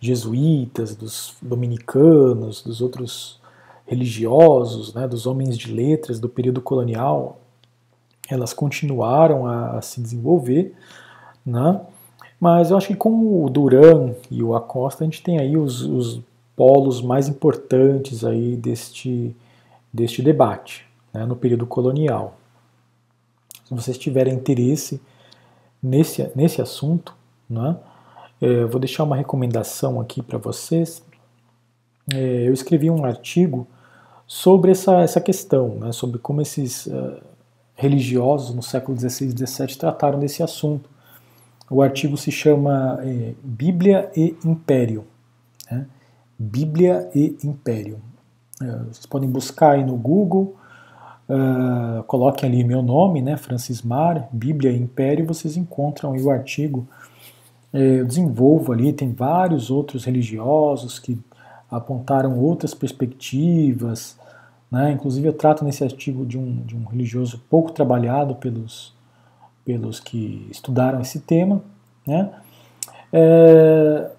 [0.00, 3.40] jesuítas, dos dominicanos, dos outros
[3.86, 7.40] religiosos, né, dos homens de letras do período colonial,
[8.28, 10.74] elas continuaram a, a se desenvolver,
[11.44, 11.80] né?
[12.40, 15.82] Mas eu acho que com o Duran e o Acosta a gente tem aí os,
[15.82, 16.20] os
[16.56, 19.36] polos mais importantes aí deste,
[19.92, 22.36] deste debate né, no período colonial.
[23.64, 25.00] Se vocês tiverem interesse
[25.80, 27.14] nesse, nesse assunto,
[27.52, 27.76] né?
[28.40, 31.02] É, vou deixar uma recomendação aqui para vocês.
[32.12, 33.68] É, eu escrevi um artigo
[34.26, 37.20] sobre essa, essa questão, né, sobre como esses uh,
[37.74, 40.88] religiosos no século XVI e XVII trataram desse assunto.
[41.70, 45.04] O artigo se chama é, Bíblia e Império.
[45.70, 45.86] Né?
[46.38, 48.00] Bíblia e Império.
[48.60, 50.56] É, vocês podem buscar aí no Google,
[51.28, 56.88] uh, coloquem ali meu nome, né, Francis Mar, Bíblia e Império, vocês encontram o artigo
[57.72, 61.18] eu desenvolvo ali, tem vários outros religiosos que
[61.70, 64.18] apontaram outras perspectivas,
[64.70, 64.92] né?
[64.92, 68.94] inclusive eu trato nesse artigo de um, de um religioso pouco trabalhado pelos,
[69.64, 71.62] pelos que estudaram esse tema,
[72.06, 72.30] né?
[73.12, 74.10] É,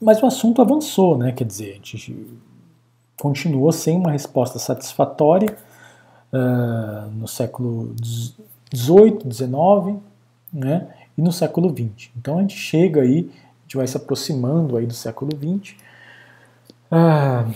[0.00, 1.32] mas o assunto avançou, né?
[1.32, 2.26] quer dizer, a gente
[3.20, 5.56] continuou sem uma resposta satisfatória
[6.32, 7.94] uh, no século
[8.72, 10.00] XVIII, XIX,
[10.52, 10.88] né?
[11.20, 12.10] E no século XX.
[12.16, 15.76] Então a gente chega aí, a gente vai se aproximando aí do século XX,
[16.90, 17.46] Ah,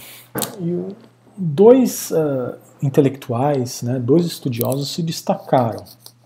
[1.37, 5.83] dois uh, intelectuais, né, dois estudiosos se destacaram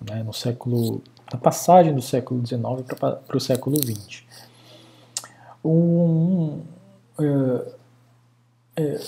[0.07, 1.01] né, no século,
[1.33, 2.61] na passagem do século XIX
[2.99, 4.25] para o século XX.
[5.65, 6.61] Um,
[7.19, 9.01] uh, uh,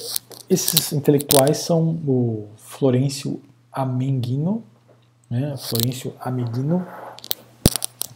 [0.49, 4.63] esses intelectuais são o Florencio Amenguino,
[5.29, 6.87] né, Florencio Amenguino,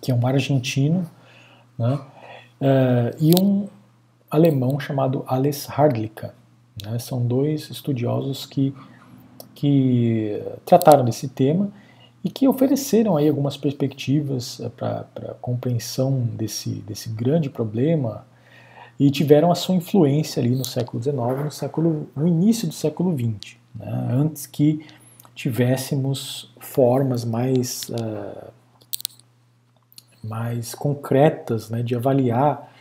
[0.04, 1.08] que é um argentino,
[1.78, 3.66] né, uh, e um
[4.30, 6.34] alemão chamado Alles Hardlicka.
[6.84, 8.74] Né, são dois estudiosos que,
[9.54, 11.70] que trataram desse tema
[12.22, 18.26] e que ofereceram aí algumas perspectivas eh, para a compreensão desse, desse grande problema
[18.98, 23.14] e tiveram a sua influência ali no século XIX, no, século, no início do século
[23.16, 24.84] XX, né, antes que
[25.34, 28.52] tivéssemos formas mais, uh,
[30.24, 32.72] mais concretas né, de avaliar,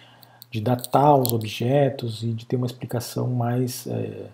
[0.49, 4.27] de datar os objetos e de ter uma explicação mais é,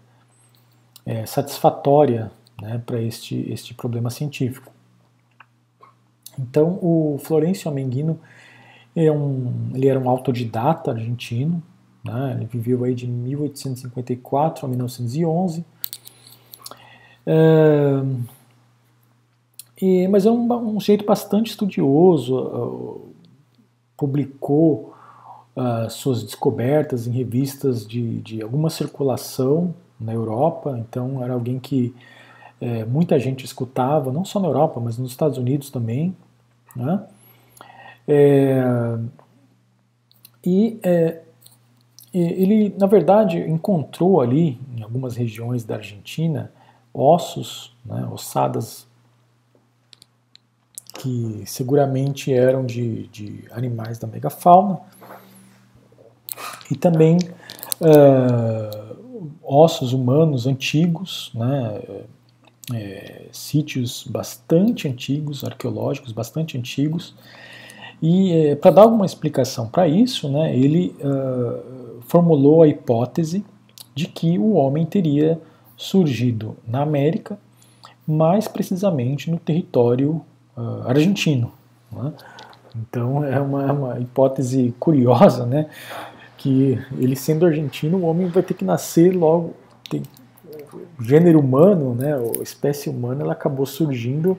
[1.06, 2.32] é, satisfatória
[2.62, 4.72] né, para este, este problema científico.
[6.38, 8.20] Então, o Florencio Amenguino
[8.96, 11.62] é um, ele era um autodidata argentino,
[12.04, 15.66] né, ele viveu aí de 1854 a 1911,
[17.26, 18.02] é,
[19.82, 23.10] e, mas é um, um jeito bastante estudioso, uh,
[23.96, 24.94] publicou
[25.56, 31.94] uh, suas descobertas em revistas de, de alguma circulação na Europa, então era alguém que
[32.62, 36.16] é, muita gente escutava, não só na Europa, mas nos Estados Unidos também.
[36.76, 37.04] Né?
[38.08, 38.98] É,
[40.46, 41.22] e é,
[42.14, 46.52] ele, na verdade, encontrou ali, em algumas regiões da Argentina,
[46.94, 48.89] ossos, né, ossadas
[51.00, 54.80] que seguramente eram de, de animais da megafauna,
[56.70, 57.18] e também
[57.80, 61.82] uh, ossos humanos antigos, né,
[62.74, 67.16] é, sítios bastante antigos, arqueológicos bastante antigos,
[68.02, 73.44] e é, para dar alguma explicação para isso, né, ele uh, formulou a hipótese
[73.96, 75.40] de que o homem teria
[75.78, 77.40] surgido na América,
[78.06, 80.22] mais precisamente no território
[80.60, 81.52] uh, argentino.
[81.92, 82.14] Né?
[82.76, 85.68] Então é uma, é uma, hipótese curiosa, né?
[86.38, 89.54] Que ele sendo argentino, o homem vai ter que nascer logo.
[89.90, 90.04] Tem,
[91.00, 92.14] o gênero humano, né?
[92.16, 94.38] A espécie humana, ela acabou surgindo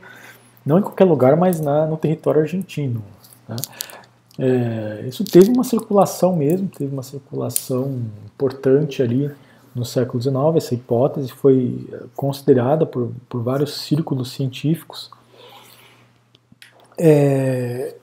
[0.64, 3.02] não em qualquer lugar, mas na, no território argentino.
[3.48, 3.56] Né?
[4.38, 9.30] É, isso teve uma circulação mesmo, teve uma circulação importante ali
[9.74, 10.34] no século XIX.
[10.56, 15.10] Essa hipótese foi considerada por, por vários círculos científicos.
[17.02, 17.94] É,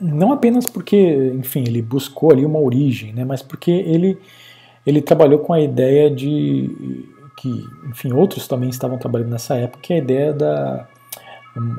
[0.00, 4.18] não apenas porque, enfim, ele buscou ali uma origem, né, mas porque ele,
[4.86, 7.06] ele trabalhou com a ideia de
[7.36, 10.88] que, enfim, outros também estavam trabalhando nessa época, que é a ideia da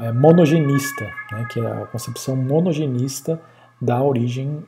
[0.01, 3.41] é, monogenista, né, que é a concepção monogenista
[3.81, 4.63] da origem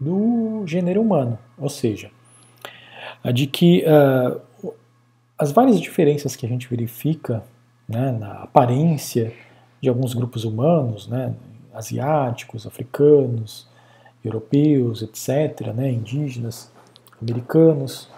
[0.00, 2.10] do gênero humano, ou seja,
[3.22, 4.72] a de que uh,
[5.36, 7.42] as várias diferenças que a gente verifica
[7.88, 9.32] né, na aparência
[9.80, 11.34] de alguns grupos humanos, né,
[11.72, 13.66] asiáticos, africanos,
[14.24, 16.70] europeus, etc., né, indígenas,
[17.20, 18.08] americanos.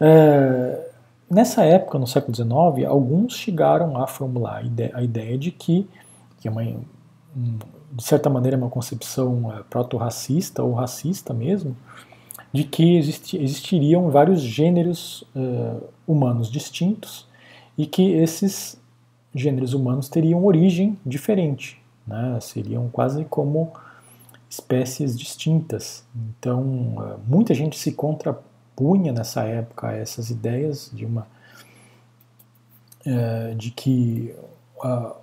[0.00, 0.90] É,
[1.30, 4.62] nessa época, no século XIX, alguns chegaram a formular
[4.94, 5.86] a ideia, de que,
[6.40, 7.58] que é uma, um,
[7.92, 11.76] de certa maneira, uma concepção é, proto-racista ou racista mesmo,
[12.52, 15.74] de que existi, existiriam vários gêneros é,
[16.06, 17.26] humanos distintos
[17.76, 18.78] e que esses
[19.34, 22.38] gêneros humanos teriam origem diferente, né?
[22.40, 23.72] seriam quase como
[24.48, 26.04] espécies distintas.
[26.14, 31.26] Então, eh, muita gente se contrapunha nessa época a essas ideias de uma
[33.04, 34.32] é, de que
[34.76, 35.16] uh,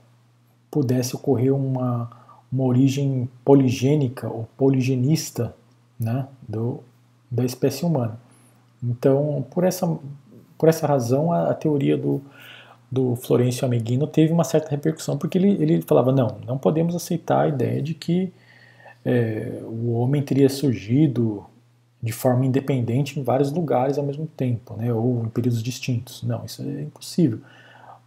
[0.70, 2.10] pudesse ocorrer uma,
[2.52, 5.56] uma origem poligênica ou poligenista
[5.98, 6.84] né, do,
[7.32, 8.20] da espécie humana.
[8.84, 9.88] Então, por essa,
[10.58, 12.22] por essa razão, a, a teoria do,
[12.92, 17.42] do Florencio Ameghino teve uma certa repercussão, porque ele, ele falava, não, não podemos aceitar
[17.42, 18.34] a ideia de que
[19.06, 21.46] é, o homem teria surgido
[22.02, 26.24] de forma independente em vários lugares ao mesmo tempo, né, ou em períodos distintos.
[26.24, 27.40] Não, isso é impossível.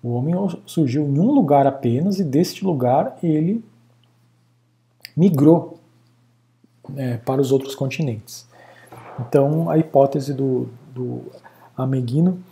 [0.02, 0.34] O homem
[0.66, 3.62] surgiu em um lugar apenas e deste lugar ele
[5.16, 5.78] migrou
[6.96, 8.48] é, para os outros continentes.
[9.20, 11.22] Então, a hipótese do, do
[11.76, 12.42] Ameghino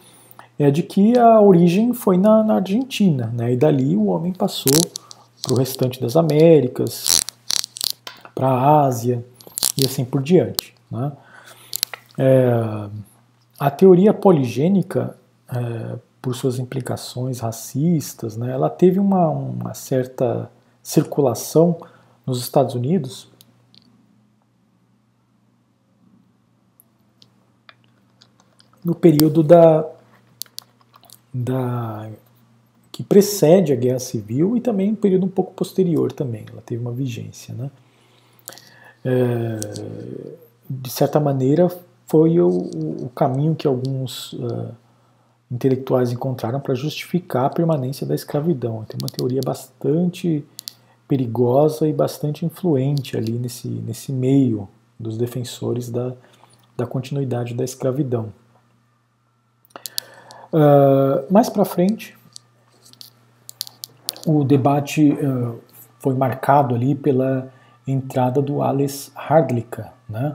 [0.63, 3.55] é de que a origem foi na, na Argentina, né?
[3.55, 4.79] e dali o homem passou
[5.43, 7.23] para o restante das Américas,
[8.35, 9.25] para a Ásia
[9.75, 10.75] e assim por diante.
[10.91, 11.13] Né?
[12.19, 12.51] É,
[13.59, 15.17] a teoria poligênica,
[15.51, 20.51] é, por suas implicações racistas, né, ela teve uma, uma certa
[20.83, 21.79] circulação
[22.27, 23.31] nos Estados Unidos
[28.85, 29.87] no período da,
[31.33, 32.11] da
[32.93, 36.83] que precede a Guerra Civil e também um período um pouco posterior também, ela teve
[36.83, 37.71] uma vigência, né?
[39.05, 39.61] É,
[40.69, 41.69] de certa maneira
[42.07, 44.75] foi o, o caminho que alguns uh,
[45.51, 48.85] intelectuais encontraram para justificar a permanência da escravidão.
[48.85, 50.45] Tem uma teoria bastante
[51.09, 54.69] perigosa e bastante influente ali nesse, nesse meio
[54.99, 56.13] dos defensores da,
[56.77, 58.33] da continuidade da escravidão.
[60.53, 62.17] Uh, mais para frente,
[64.27, 65.61] o debate uh,
[65.99, 67.53] foi marcado ali pela
[67.87, 70.35] entrada do Alice Hardlicka né,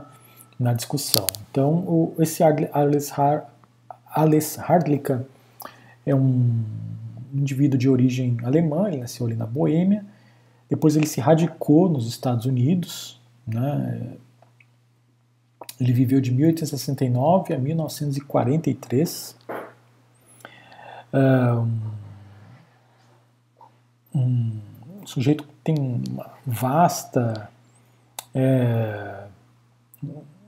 [0.58, 1.26] na discussão.
[1.50, 3.46] Então, o, esse Alice, Har,
[4.58, 5.26] Hardlicka
[6.04, 6.64] é um
[7.34, 10.04] indivíduo de origem alemã, ele nasceu ali na Boêmia,
[10.68, 14.16] depois ele se radicou nos Estados Unidos, né,
[15.80, 19.36] ele viveu de 1869 a 1943,
[24.14, 24.60] um,
[25.02, 27.48] um sujeito que tem uma vasta
[28.34, 29.24] é,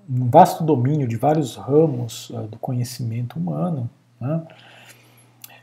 [0.09, 3.89] um vasto domínio de vários ramos uh, do conhecimento humano,
[4.21, 4.43] né?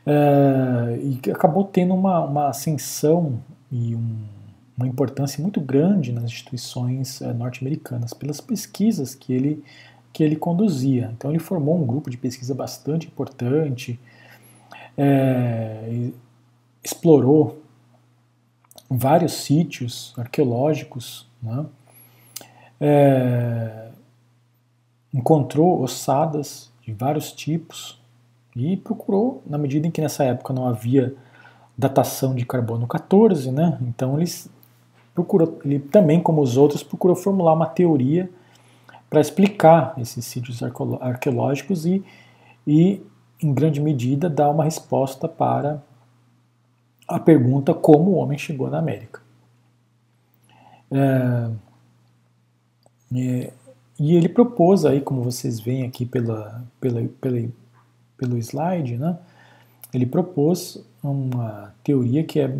[0.06, 3.40] é, e acabou tendo uma, uma ascensão
[3.72, 4.16] e um,
[4.76, 9.64] uma importância muito grande nas instituições uh, norte-americanas pelas pesquisas que ele,
[10.12, 11.10] que ele conduzia.
[11.16, 13.98] Então ele formou um grupo de pesquisa bastante importante,
[14.96, 16.10] é,
[16.82, 17.62] explorou
[18.88, 21.66] vários sítios arqueológicos, né?
[22.80, 23.88] é,
[25.12, 28.00] encontrou ossadas de vários tipos
[28.54, 31.14] e procurou, na medida em que nessa época não havia
[31.76, 33.78] datação de carbono 14, né?
[33.82, 34.48] Então eles
[35.14, 38.30] procurou, ele também, como os outros, procurou formular uma teoria
[39.10, 42.04] para explicar esses sítios arqueológicos e,
[42.66, 43.02] e
[43.42, 45.82] em grande medida, dar uma resposta para
[47.06, 49.20] a pergunta como o homem chegou na América.
[50.90, 51.50] É,
[53.14, 53.52] é,
[53.98, 57.48] e ele propôs aí, como vocês veem aqui pela, pela, pela,
[58.16, 59.18] pelo slide, né,
[59.92, 62.56] ele propôs uma teoria que é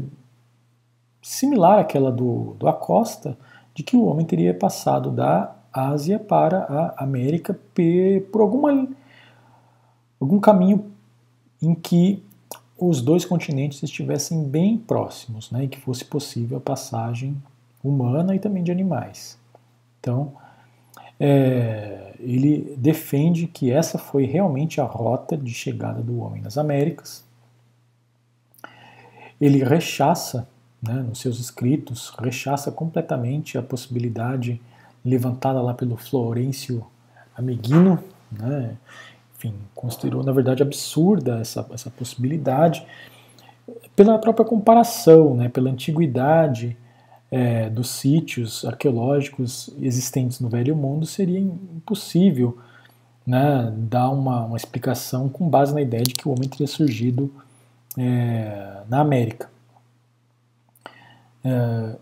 [1.21, 3.37] similar àquela do, do Acosta,
[3.75, 7.59] de que o homem teria passado da Ásia para a América
[8.33, 8.89] por alguma
[10.21, 10.91] algum caminho
[11.61, 12.23] em que
[12.79, 17.37] os dois continentes estivessem bem próximos, né, e que fosse possível a passagem
[17.83, 19.39] humana e também de animais.
[20.01, 20.35] Então,
[21.19, 27.25] é, ele defende que essa foi realmente a rota de chegada do homem nas Américas.
[29.41, 30.47] Ele rechaça,
[30.83, 34.61] né, nos seus escritos, rechaça completamente a possibilidade
[35.05, 36.85] levantada lá pelo Florencio
[37.35, 38.77] Amiguino, né,
[39.37, 42.87] enfim, considerou, na verdade, absurda essa, essa possibilidade,
[43.95, 46.77] pela própria comparação, né, pela antiguidade
[47.31, 52.57] é, dos sítios arqueológicos existentes no Velho Mundo, seria impossível
[53.27, 57.33] né, dar uma, uma, explicação com base na ideia de que o homem teria surgido
[57.99, 59.51] é, na América.
[61.45, 61.97] É,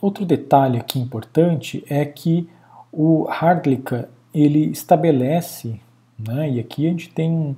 [0.00, 2.48] Outro detalhe aqui importante é que
[2.90, 5.80] o Hardlicka ele estabelece,
[6.18, 7.56] né, e aqui a gente tem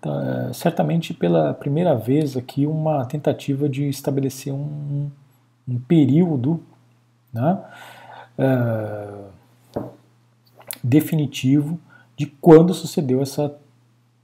[0.00, 5.08] tá, certamente pela primeira vez aqui uma tentativa de estabelecer um,
[5.68, 6.60] um período
[7.32, 7.62] né,
[8.36, 9.82] uh,
[10.82, 11.78] definitivo
[12.16, 13.54] de quando sucedeu essa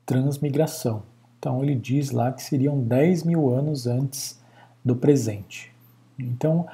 [0.04, 1.04] transmigração.
[1.38, 4.40] Então ele diz lá que seriam 10 mil anos antes
[4.84, 5.72] do presente.
[6.18, 6.66] Então,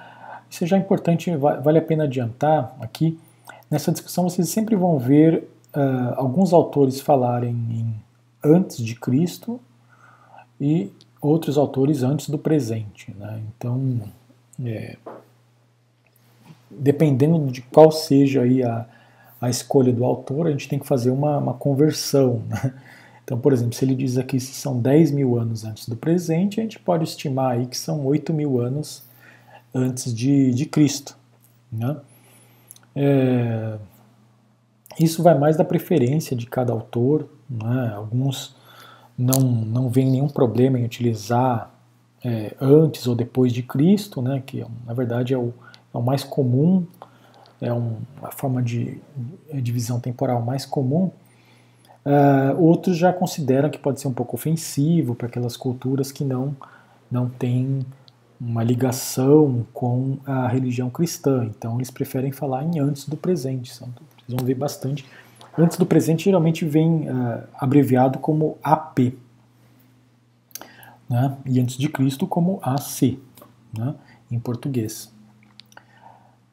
[0.52, 3.18] isso é já importante, vale a pena adiantar aqui.
[3.70, 7.94] Nessa discussão vocês sempre vão ver uh, alguns autores falarem em
[8.44, 9.58] antes de Cristo
[10.60, 10.92] e
[11.22, 13.14] outros autores antes do presente.
[13.18, 13.40] Né?
[13.56, 13.98] Então,
[14.62, 14.98] é,
[16.70, 18.84] dependendo de qual seja aí a,
[19.40, 22.42] a escolha do autor, a gente tem que fazer uma, uma conversão.
[22.62, 22.74] Né?
[23.24, 26.60] Então, por exemplo, se ele diz aqui que são 10 mil anos antes do presente,
[26.60, 29.04] a gente pode estimar aí que são 8 mil anos
[29.74, 31.16] antes de, de Cristo.
[31.70, 31.96] Né?
[32.94, 33.78] É,
[34.98, 37.28] isso vai mais da preferência de cada autor.
[37.48, 37.92] Né?
[37.94, 38.54] Alguns
[39.16, 41.72] não, não veem nenhum problema em utilizar
[42.24, 44.42] é, antes ou depois de Cristo, né?
[44.44, 45.52] que na verdade é o,
[45.92, 46.86] é o mais comum,
[47.60, 48.98] é um, uma forma de,
[49.52, 51.10] de divisão temporal mais comum.
[52.04, 56.56] Uh, outros já consideram que pode ser um pouco ofensivo para aquelas culturas que não,
[57.08, 57.86] não têm
[58.44, 61.44] uma ligação com a religião cristã.
[61.44, 63.72] Então eles preferem falar em antes do presente.
[63.72, 63.88] Vocês
[64.28, 65.04] vão ver bastante.
[65.56, 69.14] Antes do presente geralmente vem uh, abreviado como AP.
[71.08, 71.36] Né?
[71.46, 73.18] E antes de Cristo como AC,
[73.76, 73.94] né?
[74.30, 75.12] em português.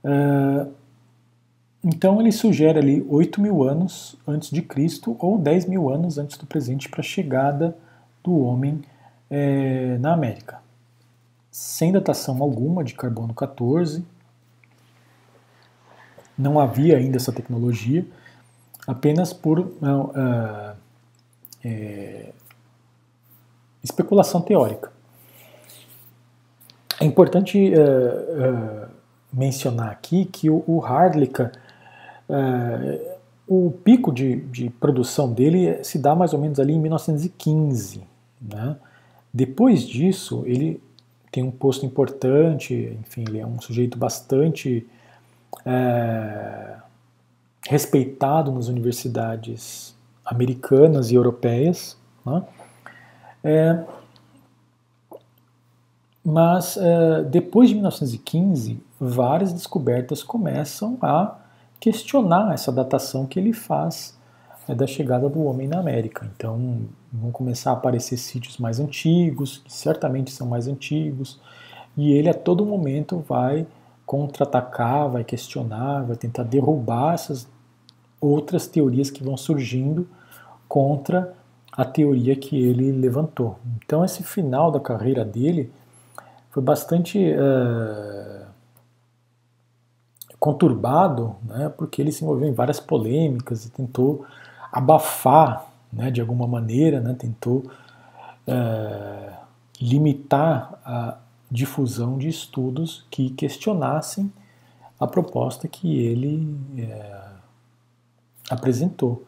[0.04, 0.72] Uh,
[1.84, 6.38] então ele sugere ali 8 mil anos antes de Cristo ou 10 mil anos antes
[6.38, 7.76] do presente para a chegada
[8.24, 8.82] do homem
[9.30, 10.69] é, na América.
[11.52, 14.06] Sem datação alguma de carbono 14,
[16.38, 18.06] não havia ainda essa tecnologia,
[18.88, 20.76] apenas por uh,
[21.64, 22.32] é,
[23.84, 24.92] especulação teórica.
[27.00, 28.90] É importante uh, uh,
[29.34, 31.52] mencionar aqui que o, o Hardlicka
[32.30, 38.04] é, o pico de, de, produção dele se dá mais ou menos ali em 1915.
[38.40, 38.76] Né?
[39.34, 40.80] Depois disso, ele
[41.32, 44.88] tem um posto importante, enfim, ele é um sujeito bastante
[45.66, 46.76] é,
[47.68, 51.98] respeitado nas universidades americanas e europeias.
[52.26, 52.44] Né?
[53.44, 53.84] É,
[56.24, 61.38] mas é, depois de 1915, várias descobertas começam a
[61.80, 64.18] questionar essa datação que ele faz
[64.68, 66.30] é, da chegada do homem na América.
[66.36, 66.82] Então
[67.12, 71.40] vão começar a aparecer sítios mais antigos, que certamente são mais antigos,
[71.98, 73.66] e ele a todo momento vai
[74.06, 77.48] contra-atacar, vai questionar, vai tentar derrubar essas
[78.20, 80.08] outras teorias que vão surgindo
[80.68, 81.34] contra
[81.72, 83.58] a teoria que ele levantou.
[83.78, 85.72] Então esse final da carreira dele
[86.50, 88.46] foi bastante uh,
[90.40, 94.26] conturbado, né, porque ele se envolveu em várias polêmicas e tentou
[94.72, 97.70] abafar, né, de alguma maneira, né, tentou
[98.48, 99.34] é,
[99.82, 101.18] limitar a
[101.52, 104.32] difusão de estudos que questionassem
[105.00, 107.22] a proposta que ele é,
[108.50, 109.26] apresentou.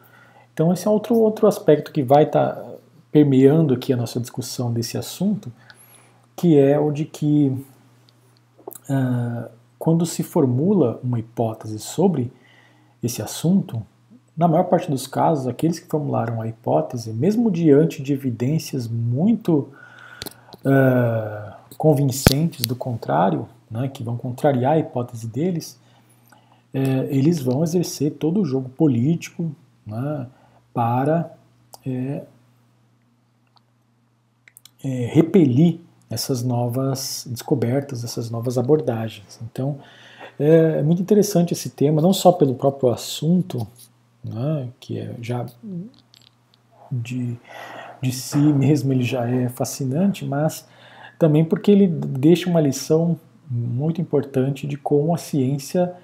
[0.52, 2.72] Então esse é outro outro aspecto que vai estar tá
[3.10, 5.52] permeando aqui a nossa discussão desse assunto,
[6.36, 7.48] que é o de que
[8.88, 12.32] uh, quando se formula uma hipótese sobre
[13.02, 13.84] esse assunto,
[14.36, 19.70] na maior parte dos casos, aqueles que formularam a hipótese, mesmo diante de evidências muito
[20.64, 25.78] uh, convincentes do contrário, né, que vão contrariar a hipótese deles,
[26.74, 29.54] uh, eles vão exercer todo o jogo político
[29.86, 30.26] né,
[30.72, 31.30] para
[31.86, 32.26] uh,
[35.10, 35.78] repelir
[36.10, 39.40] essas novas descobertas, essas novas abordagens.
[39.42, 39.78] Então,
[40.38, 43.66] é, é muito interessante esse tema, não só pelo próprio assunto,
[44.24, 45.46] né, que é já
[46.90, 47.36] de,
[48.00, 50.68] de si mesmo ele já é fascinante, mas
[51.18, 53.18] também porque ele deixa uma lição
[53.50, 55.94] muito importante de como a ciência,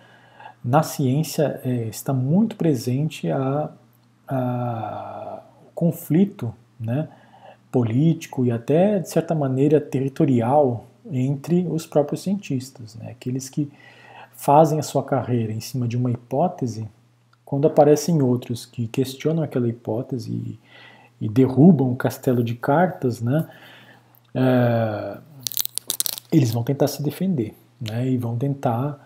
[0.64, 3.70] na ciência, é, está muito presente a,
[4.26, 7.08] a, o conflito, né,
[7.70, 12.94] político e até, de certa maneira, territorial entre os próprios cientistas.
[12.96, 13.10] Né?
[13.10, 13.70] Aqueles que
[14.32, 16.88] fazem a sua carreira em cima de uma hipótese,
[17.49, 20.59] quando aparecem outros que questionam aquela hipótese e,
[21.18, 23.49] e derrubam o castelo de cartas, né?
[24.34, 25.16] É,
[26.30, 28.07] eles vão tentar se defender né?
[28.07, 29.01] e vão tentar,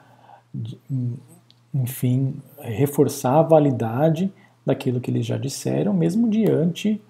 [1.73, 4.29] enfim, reforçar a validade
[4.67, 7.01] daquilo que eles já disseram, mesmo diante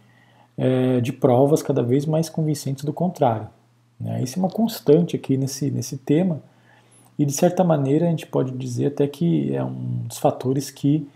[0.59, 3.49] é, de provas cada vez mais convincentes do contrário.
[3.99, 4.23] Né?
[4.23, 6.43] Isso é uma constante aqui nesse, nesse tema,
[7.19, 11.09] e de certa maneira a gente pode dizer até que é um dos fatores que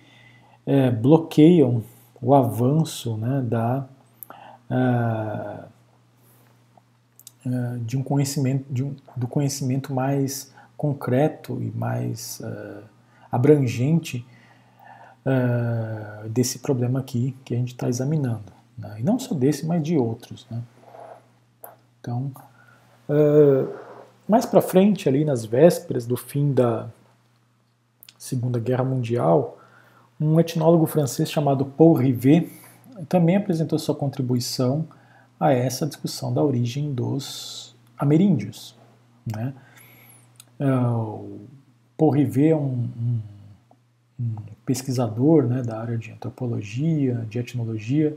[0.67, 1.83] é, bloqueiam
[2.21, 3.87] o avanço né, da,
[4.71, 5.64] uh,
[7.47, 12.83] uh, de um conhecimento, de um, do conhecimento mais concreto e mais uh,
[13.31, 14.27] abrangente
[16.31, 18.45] desse problema aqui que a gente está examinando.
[18.79, 19.01] Né?
[19.01, 20.47] E não só desse, mas de outros.
[20.49, 20.62] Né?
[22.01, 22.31] Então,
[24.29, 26.89] mais para frente, ali nas vésperas do fim da
[28.17, 29.59] Segunda Guerra Mundial,
[30.21, 32.51] um etnólogo francês chamado Paul Rivet
[33.09, 34.87] também apresentou sua contribuição
[35.39, 38.75] a essa discussão da origem dos ameríndios.
[39.31, 39.53] Né?
[40.59, 41.41] Uh,
[41.97, 43.21] Paul Rivet é um, um,
[44.19, 48.17] um pesquisador né, da área de antropologia, de etnologia,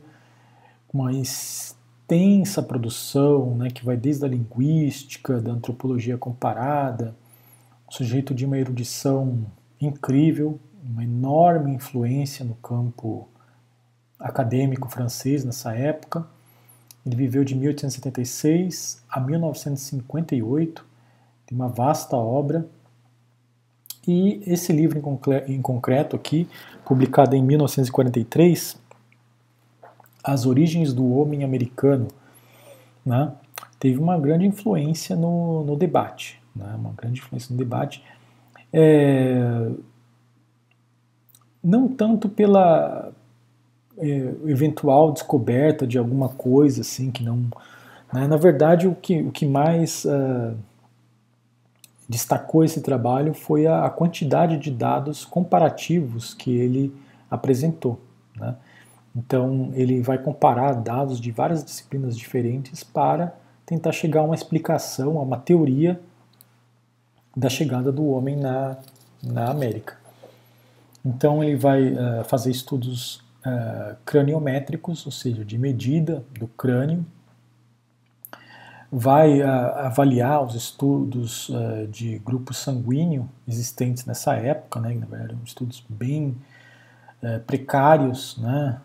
[0.94, 7.14] uma extensa produção, né, que vai desde a linguística, da antropologia comparada,
[7.90, 9.46] sujeito de uma erudição
[9.82, 13.28] incrível, uma enorme influência no campo
[14.20, 16.26] acadêmico francês nessa época.
[17.06, 20.86] Ele viveu de 1876 a 1958,
[21.46, 22.68] tem uma vasta obra.
[24.08, 24.98] E esse livro
[25.48, 26.48] em concreto aqui,
[26.86, 28.78] publicado em 1943,
[30.24, 32.08] As Origens do Homem Americano,
[33.06, 33.32] né,
[33.80, 38.04] teve uma grande influência no, no debate, né, uma grande influência no debate.
[38.72, 39.70] É,
[41.64, 43.12] não tanto pela
[43.98, 47.48] é, eventual descoberta de alguma coisa assim que não.
[48.14, 48.28] Né?
[48.28, 50.56] Na verdade, o que, o que mais uh,
[52.08, 56.96] destacou esse trabalho foi a, a, quantidade de dados comparativos que ele
[57.30, 58.00] apresentou.
[58.36, 58.56] Né?
[59.16, 63.36] Então, ele vai comparar dados de várias disciplinas diferentes para
[63.66, 66.00] tentar chegar a uma explicação, a uma teoria
[67.36, 68.78] da chegada do homem na,
[69.22, 69.99] na América.
[71.04, 77.06] Então ele vai uh, fazer estudos uh, craniométricos, ou seja, de medida do crânio,
[78.92, 79.48] vai uh,
[79.86, 81.52] avaliar os estudos
[81.92, 86.36] de grupo sanguíneo existentes nessa época, né, eram estudos bem
[87.46, 88.82] precários, né,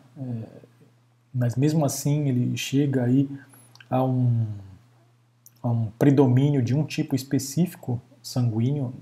[1.33, 3.31] mas mesmo assim ele chega aí
[3.89, 4.47] a um,
[5.63, 8.93] a um predomínio de um tipo específico sanguíneo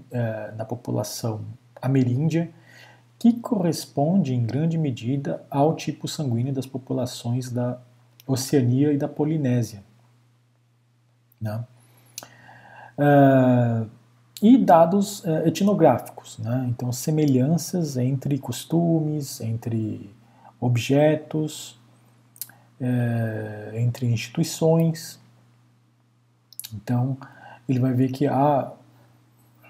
[0.57, 1.41] na população
[1.81, 2.53] ameríndia,
[3.23, 7.79] que corresponde em grande medida ao tipo sanguíneo das populações da
[8.27, 9.85] Oceania e da Polinésia.
[11.41, 11.65] Né?
[12.99, 13.89] Uh,
[14.43, 16.67] e dados uh, etnográficos, né?
[16.69, 20.11] então semelhanças entre costumes, entre
[20.61, 21.79] objetos,
[22.81, 25.21] uh, entre instituições.
[26.75, 27.17] Então
[27.69, 28.73] ele vai ver que há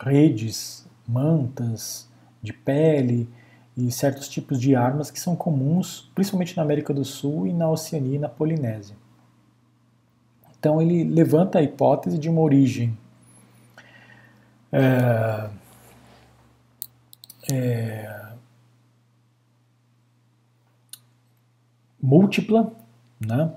[0.00, 2.09] redes, mantas
[2.42, 3.28] de pele,
[3.77, 7.70] e certos tipos de armas que são comuns, principalmente na América do Sul e na
[7.70, 8.97] Oceania e na Polinésia.
[10.59, 12.97] Então ele levanta a hipótese de uma origem
[14.70, 15.49] é,
[17.51, 18.23] é,
[22.01, 22.73] múltipla,
[23.20, 23.53] né?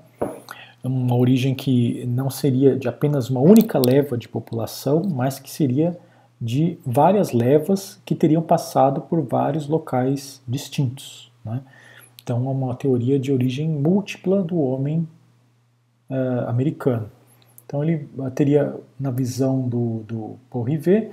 [0.82, 5.98] uma origem que não seria de apenas uma única leva de população, mas que seria
[6.40, 11.32] de várias levas que teriam passado por vários locais distintos.
[11.44, 11.62] Né?
[12.22, 15.08] Então, é uma teoria de origem múltipla do homem
[16.10, 17.10] uh, americano.
[17.64, 21.10] Então, ele teria, na visão do, do Paul Rivet,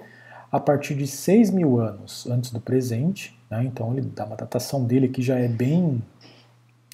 [0.51, 3.63] a partir de 6 mil anos antes do presente, né?
[3.63, 5.99] então ele dá uma datação dele que já é bem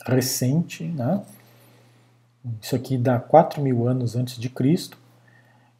[0.05, 1.21] recente, né?
[2.61, 4.97] isso aqui dá 4 mil anos antes de Cristo.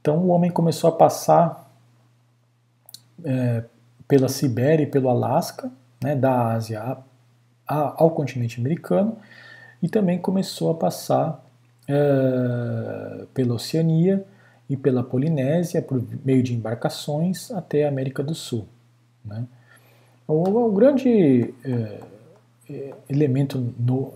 [0.01, 1.68] Então o homem começou a passar
[3.23, 3.63] é,
[4.07, 5.71] pela Sibéria e pelo Alasca,
[6.03, 6.97] né, da Ásia a,
[7.67, 9.17] a, ao continente americano,
[9.81, 11.43] e também começou a passar
[11.87, 14.25] é, pela Oceania
[14.69, 18.67] e pela Polinésia, por meio de embarcações, até a América do Sul.
[19.25, 19.45] Né.
[20.27, 21.99] O, o, grande é,
[22.69, 24.13] é elemento no,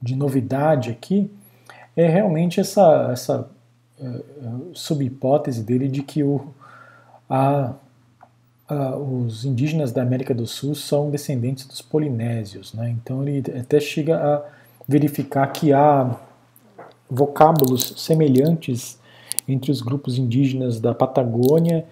[0.00, 1.30] de novidade aqui
[1.94, 3.50] é realmente essa, essa
[4.00, 4.22] é,
[4.72, 6.54] subhipótese dele de que o,
[7.28, 7.74] a,
[8.68, 12.72] a, os indígenas da América do Sul são descendentes dos polinésios.
[12.72, 12.90] Né?
[12.90, 14.42] Então ele até chega a
[14.86, 16.16] verificar que há
[17.10, 18.98] vocábulos semelhantes
[19.46, 21.84] entre os grupos indígenas da Patagônia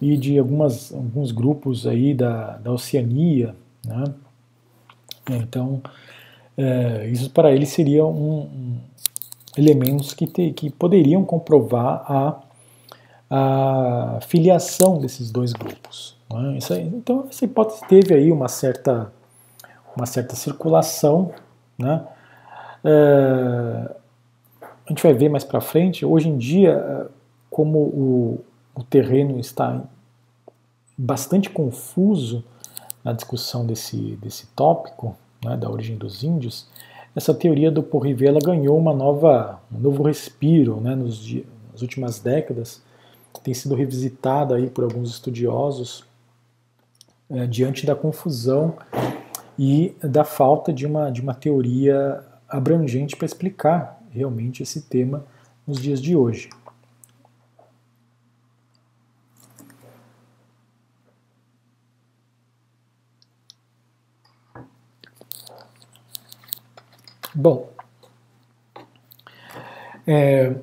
[0.00, 3.54] e de algumas, alguns grupos aí da, da Oceania.
[3.84, 4.04] Né?
[5.30, 5.80] Então,
[6.56, 8.78] é, isso para ele seriam um, um,
[9.56, 12.40] elementos que, te, que poderiam comprovar a
[13.34, 16.14] a filiação desses dois grupos.
[16.30, 16.58] Né?
[16.92, 19.10] então, essa hipótese teve aí uma certa,
[19.96, 21.32] uma certa circulação.
[21.78, 22.06] Né?
[22.84, 23.90] É,
[24.60, 26.04] a gente vai ver mais para frente.
[26.04, 27.08] Hoje em dia,
[27.48, 29.82] como o, o terreno está
[30.96, 32.44] bastante confuso
[33.02, 36.68] na discussão desse, desse tópico, né, da origem dos índios,
[37.16, 41.34] essa teoria do Porrivela ganhou uma nova, um novo respiro né, nos,
[41.72, 42.82] nas últimas décadas,
[43.40, 46.04] tem sido revisitada aí por alguns estudiosos
[47.30, 48.76] é, diante da confusão
[49.58, 55.24] e da falta de uma, de uma teoria abrangente para explicar realmente esse tema
[55.66, 56.50] nos dias de hoje.
[67.34, 67.70] Bom,
[70.06, 70.54] é,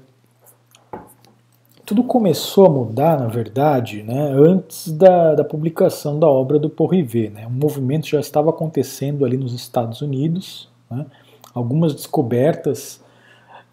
[1.89, 6.87] tudo começou a mudar, na verdade, né, antes da, da publicação da obra do Paul
[6.87, 7.31] Rivet.
[7.31, 7.47] Né?
[7.47, 11.07] O movimento já estava acontecendo ali nos Estados Unidos, né?
[11.51, 13.01] algumas descobertas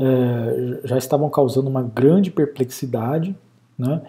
[0.01, 3.37] é, já estavam causando uma grande perplexidade,
[3.79, 4.01] né?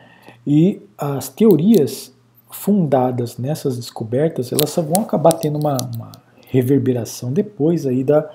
[0.48, 2.16] e as teorias
[2.50, 6.14] fundadas nessas descobertas, elas vão acabar tendo uma, uma
[6.48, 8.30] reverberação depois aí da,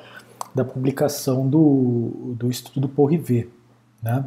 [0.55, 3.49] da publicação do, do estudo do Paul Rivet.
[4.03, 4.23] Né?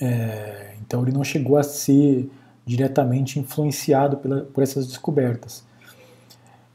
[0.00, 2.30] É, então ele não chegou a ser
[2.64, 5.64] diretamente influenciado pela, por essas descobertas.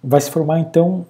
[0.04, 1.06] Vai se formar então,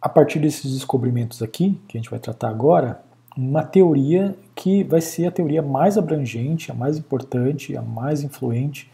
[0.00, 3.00] a partir desses descobrimentos aqui, que a gente vai tratar agora,
[3.36, 8.90] uma teoria que vai ser a teoria mais abrangente, a mais importante, a mais influente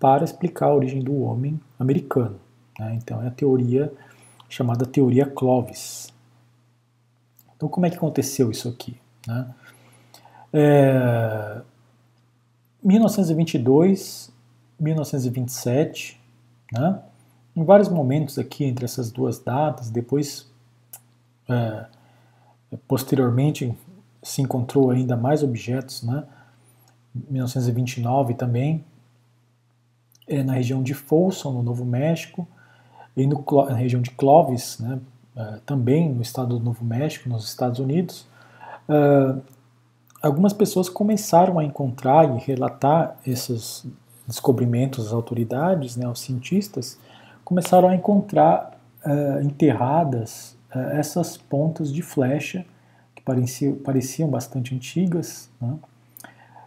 [0.00, 2.40] para explicar a origem do homem americano.
[2.78, 2.98] Né?
[3.00, 3.92] Então é a teoria
[4.48, 6.12] chamada teoria Clovis.
[7.56, 8.96] Então como é que aconteceu isso aqui?
[9.26, 9.46] Né?
[10.52, 11.60] É,
[12.82, 14.32] 1922,
[14.78, 16.20] 1927,
[16.72, 17.02] né?
[17.54, 20.50] em vários momentos aqui entre essas duas datas, depois,
[21.48, 21.86] é,
[22.88, 23.72] posteriormente,
[24.22, 26.24] se encontrou ainda mais objetos, né?
[27.14, 28.84] 1929 também,
[30.26, 32.48] é, na região de Folsom, no Novo México,
[33.14, 34.98] e no, na região de Clovis, né?
[35.36, 38.26] É, também no estado do Novo México, nos Estados Unidos,
[38.88, 39.36] é,
[40.22, 43.84] algumas pessoas começaram a encontrar e relatar esses
[44.26, 46.98] descobrimentos às autoridades, né, aos cientistas,
[47.44, 52.64] começaram a encontrar uh, enterradas uh, essas pontas de flecha
[53.14, 55.50] que pareciam, pareciam bastante antigas.
[55.60, 55.76] Né?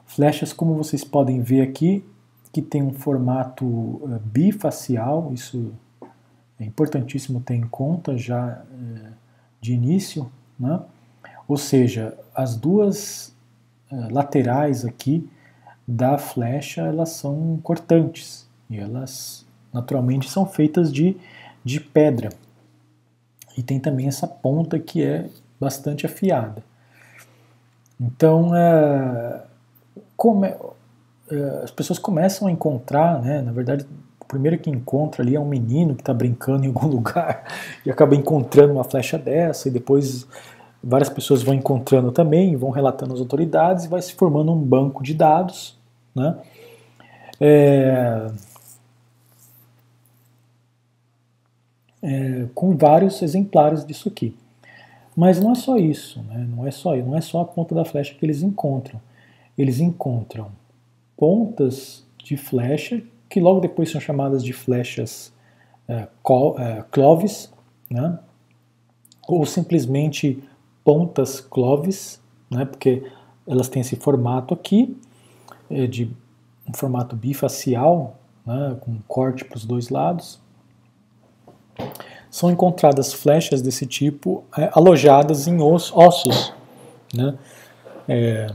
[0.06, 2.06] Flechas, como vocês podem ver aqui,
[2.52, 5.72] que tem um formato uh, bifacial, isso
[6.60, 8.62] é importantíssimo ter em conta já
[9.60, 10.80] de início, né?
[11.48, 13.35] ou seja, as duas
[13.92, 15.30] laterais aqui
[15.88, 21.18] da flecha elas são cortantes e elas naturalmente são feitas de,
[21.64, 22.30] de pedra.
[23.58, 25.30] E tem também essa ponta que é
[25.60, 26.64] bastante afiada.
[28.00, 29.44] Então, é,
[30.18, 30.48] come,
[31.30, 33.86] é, as pessoas começam a encontrar, né, na verdade,
[34.20, 37.46] o primeiro que encontra ali é um menino que está brincando em algum lugar
[37.86, 40.28] e acaba encontrando uma flecha dessa, e depois
[40.86, 45.02] várias pessoas vão encontrando também, vão relatando às autoridades e vai se formando um banco
[45.02, 45.76] de dados,
[46.14, 46.38] né?
[47.42, 48.28] É,
[52.04, 54.38] é, com vários exemplares disso aqui.
[55.16, 56.46] Mas não é só isso, né?
[56.56, 59.02] não é só não é só a ponta da flecha que eles encontram.
[59.58, 60.52] Eles encontram
[61.18, 65.34] pontas de flecha que logo depois são chamadas de flechas
[65.88, 66.08] é,
[66.58, 67.52] é cloves,
[67.90, 68.20] né?
[69.28, 70.44] ou simplesmente
[70.86, 73.04] pontas cloves, né, porque
[73.48, 74.96] elas têm esse formato aqui,
[75.70, 76.16] é de
[76.70, 78.16] um formato bifacial,
[78.46, 80.40] né, com corte para os dois lados.
[82.30, 86.54] São encontradas flechas desse tipo é, alojadas em ossos,
[87.12, 87.36] né,
[88.08, 88.54] é,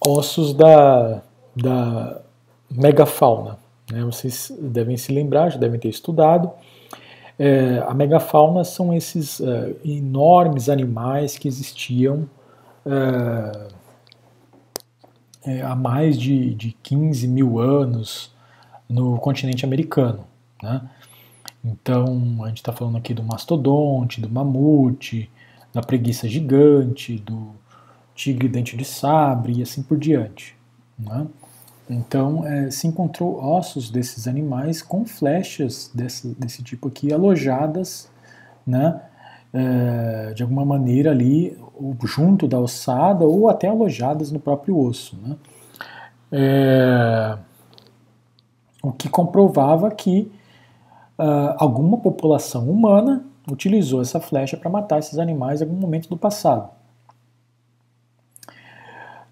[0.00, 1.22] ossos da,
[1.54, 2.20] da
[2.68, 3.58] megafauna.
[3.92, 6.50] Né, vocês devem se lembrar, já devem ter estudado.
[7.38, 12.28] É, a megafauna são esses é, enormes animais que existiam
[12.86, 13.68] é,
[15.44, 18.34] é há mais de, de 15 mil anos
[18.88, 20.24] no continente americano.
[20.62, 20.80] Né?
[21.64, 25.30] Então, a gente está falando aqui do mastodonte, do mamute,
[25.72, 27.50] da preguiça gigante, do
[28.14, 30.56] tigre dente de sabre e assim por diante.
[30.98, 31.26] Né?
[31.88, 38.10] Então, é, se encontrou ossos desses animais com flechas desse, desse tipo aqui alojadas,
[38.66, 39.00] né,
[39.52, 41.56] é, de alguma maneira ali,
[42.04, 45.16] junto da ossada ou até alojadas no próprio osso.
[45.22, 45.36] Né.
[46.32, 47.38] É,
[48.82, 50.30] o que comprovava que
[51.18, 56.16] uh, alguma população humana utilizou essa flecha para matar esses animais em algum momento do
[56.16, 56.70] passado.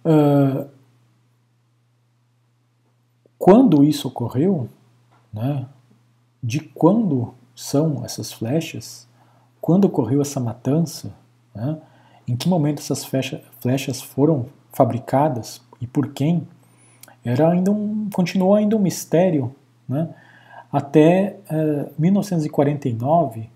[0.05, 0.69] Uh,
[3.45, 4.71] quando isso ocorreu,
[5.31, 5.67] né,
[6.43, 9.07] de quando são essas flechas,
[9.61, 11.13] quando ocorreu essa matança,
[11.55, 11.77] né,
[12.27, 16.49] em que momento essas flecha, flechas foram fabricadas e por quem,
[17.23, 19.55] era ainda um, continuou ainda um mistério,
[19.87, 20.09] né,
[20.73, 23.51] até uh, eh, 1949,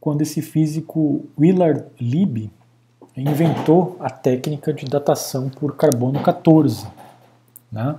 [0.00, 2.50] quando esse físico Willard Libby
[3.16, 6.84] inventou a técnica de datação por carbono 14.
[7.70, 7.96] Né?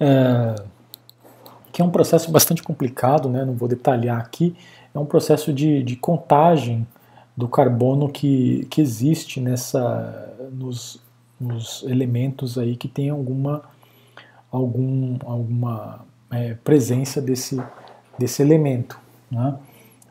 [0.00, 0.54] É,
[1.72, 4.56] que é um processo bastante complicado, né, não vou detalhar aqui,
[4.94, 6.86] é um processo de, de contagem
[7.36, 11.02] do carbono que, que existe nessa, nos,
[11.38, 13.62] os elementos aí que tem alguma,
[14.50, 17.62] algum, alguma é, presença desse,
[18.18, 18.98] desse elemento.
[19.30, 19.54] Né?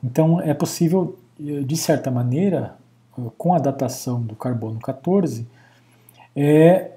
[0.04, 2.76] Então é possível, de certa maneira,
[3.38, 5.48] com a datação do carbono 14,
[6.36, 6.92] é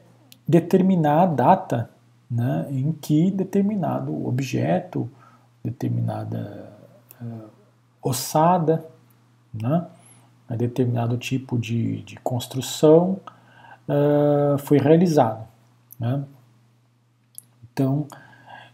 [0.46, 1.90] determinar a data
[2.30, 5.08] né, em que determinado objeto,
[5.64, 6.70] determinada
[7.20, 7.48] uh,
[8.02, 8.84] ossada,
[9.52, 9.86] né,
[10.56, 13.18] determinado tipo de, de construção
[13.88, 15.46] uh, foi realizado.
[15.98, 16.24] Né.
[17.72, 18.06] Então,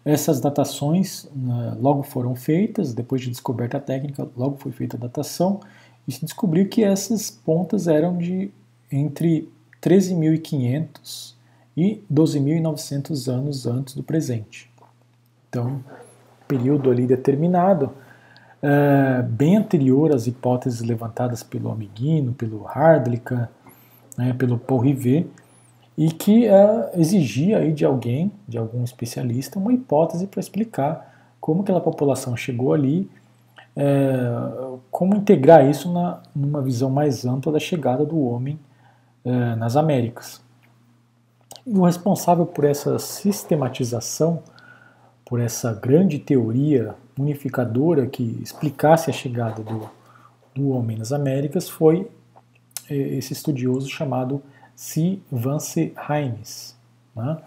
[0.05, 5.61] essas datações uh, logo foram feitas, depois de descoberta técnica, logo foi feita a datação,
[6.07, 8.51] e se descobriu que essas pontas eram de
[8.93, 9.51] entre
[9.83, 11.34] 13.500
[11.77, 14.71] e 12.900 anos antes do presente.
[15.49, 15.83] Então,
[16.47, 17.93] período ali determinado,
[18.63, 23.51] é, bem anterior às hipóteses levantadas pelo Amiguino, pelo Hardlicka,
[24.17, 25.27] né, pelo Paul Rivet,
[25.97, 31.63] e que é, exigia aí de alguém, de algum especialista, uma hipótese para explicar como
[31.63, 33.11] aquela população chegou ali,
[33.77, 34.17] é,
[34.91, 38.59] como integrar isso na, numa visão mais ampla da chegada do homem
[39.57, 40.45] nas Américas.
[41.67, 44.43] E o responsável por essa sistematização,
[45.25, 49.89] por essa grande teoria unificadora que explicasse a chegada do,
[50.55, 52.11] do homem nas Américas, foi
[52.91, 54.43] é, esse estudioso chamado
[54.77, 55.19] C.
[55.31, 56.77] Vance Hines,
[57.15, 57.39] né?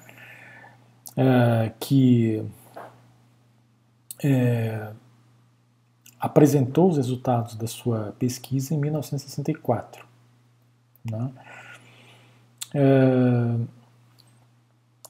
[1.16, 2.44] é, que
[4.24, 4.92] é,
[6.20, 10.06] apresentou os resultados da sua pesquisa em 1964.
[11.10, 11.32] Né?
[12.74, 13.77] É,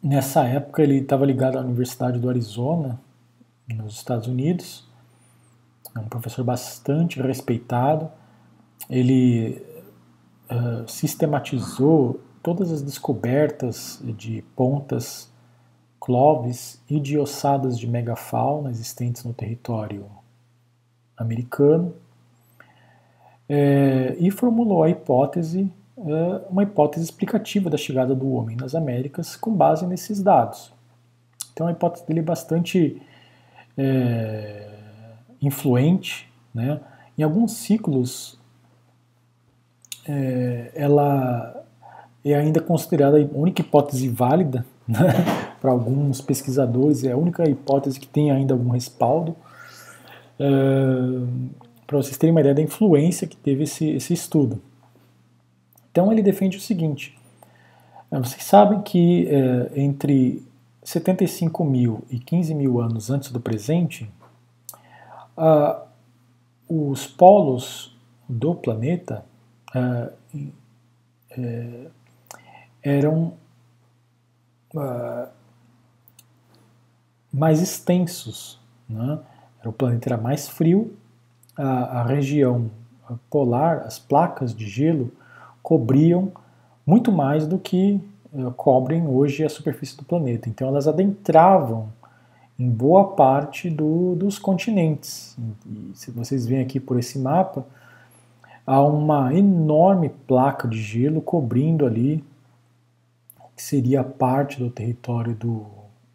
[0.07, 2.99] nessa época ele estava ligado à Universidade do Arizona,
[3.67, 4.87] nos Estados Unidos,
[5.95, 8.09] é um professor bastante respeitado.
[8.89, 9.61] Ele
[10.49, 15.29] uh, sistematizou todas as descobertas de pontas,
[15.99, 20.05] cloves e de ossadas de megafauna existentes no território
[21.17, 21.93] americano
[23.49, 29.51] é, e formulou a hipótese uma hipótese explicativa da chegada do homem nas Américas com
[29.51, 30.71] base nesses dados.
[31.51, 33.01] Então a hipótese dele é bastante
[33.75, 34.69] é,
[35.41, 36.79] influente, né?
[37.17, 38.39] Em alguns ciclos
[40.07, 41.65] é, ela
[42.23, 44.99] é ainda considerada a única hipótese válida né?
[45.59, 49.35] para alguns pesquisadores, é a única hipótese que tem ainda algum respaldo.
[50.39, 50.45] É,
[51.87, 54.61] para vocês terem uma ideia da influência que teve esse, esse estudo.
[55.97, 57.17] Então ele defende o seguinte:
[58.11, 60.45] é, vocês sabem que é, entre
[60.83, 64.07] 75 mil e 15 mil anos antes do presente,
[65.35, 65.81] ah,
[66.69, 67.97] os polos
[68.29, 69.25] do planeta
[69.73, 70.11] ah,
[71.31, 71.87] é,
[72.83, 73.33] eram
[74.75, 75.29] ah,
[77.33, 78.59] mais extensos.
[78.87, 79.19] Né?
[79.65, 80.95] O planeta era mais frio,
[81.57, 82.69] a, a região
[83.31, 85.11] polar, as placas de gelo,
[85.67, 86.31] cobriam
[86.85, 87.99] muito mais do que
[88.31, 90.47] uh, cobrem hoje a superfície do planeta.
[90.47, 91.89] Então elas adentravam
[92.57, 95.37] em boa parte do, dos continentes.
[95.65, 97.65] E se vocês veem aqui por esse mapa,
[98.65, 102.23] há uma enorme placa de gelo cobrindo ali
[103.53, 105.65] que seria parte do território do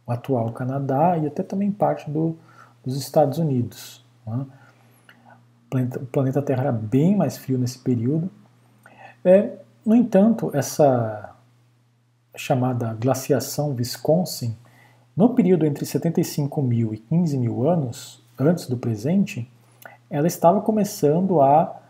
[0.09, 2.39] atual Canadá e até também parte do,
[2.83, 4.03] dos Estados Unidos.
[4.27, 4.47] Né?
[5.75, 8.31] O, o planeta Terra era bem mais frio nesse período
[9.25, 9.51] é,
[9.85, 11.35] no entanto, essa
[12.35, 14.57] chamada glaciação Wisconsin,
[15.17, 19.51] no período entre 75 mil e 15 mil anos antes do presente,
[20.11, 21.81] ela estava começando a,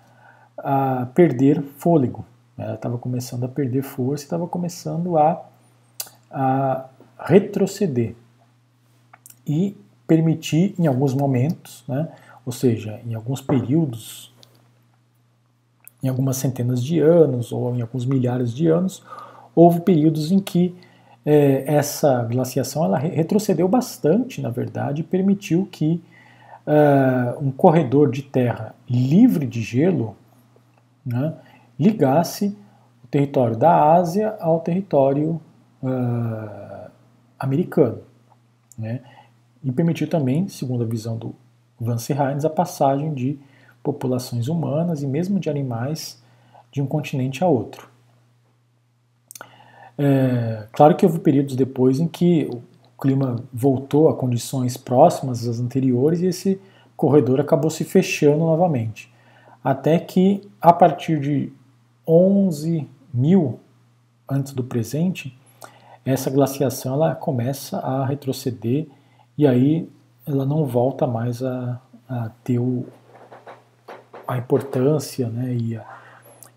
[0.59, 2.24] a perder fôlego,
[2.59, 5.45] ela estava começando a perder força, estava começando a,
[6.30, 6.87] a
[7.18, 8.14] retroceder
[9.47, 9.76] e
[10.07, 12.09] permitir, em alguns momentos, né,
[12.45, 14.32] ou seja, em alguns períodos
[16.03, 19.03] em algumas centenas de anos ou em alguns milhares de anos,
[19.55, 20.74] houve períodos em que
[21.24, 26.03] é, essa glaciação ela retrocedeu bastante, na verdade, e permitiu que
[26.66, 30.16] uh, um corredor de terra livre de gelo
[31.07, 31.34] né,
[31.78, 32.57] ligasse
[33.05, 35.40] o território da Ásia ao território
[35.82, 36.90] uh,
[37.38, 38.00] americano.
[38.76, 39.00] Né,
[39.62, 41.36] e permitiu também, segundo a visão do
[41.80, 43.38] Vance Hines, a passagem de
[43.83, 46.22] populações humanas e mesmo de animais
[46.70, 47.89] de um continente a outro.
[49.99, 52.62] É, claro que houve períodos depois em que o
[53.01, 56.61] clima voltou a condições próximas às anteriores e esse
[56.97, 59.12] corredor acabou se fechando novamente.
[59.62, 61.53] Até que, a partir de
[62.07, 63.61] 11 mil
[64.28, 65.37] antes do presente,
[66.05, 68.87] essa glaciação ela começa a retroceder
[69.37, 69.89] e aí
[70.26, 72.87] ela não volta mais a, a ter o,
[74.33, 75.85] a importância né, e, a,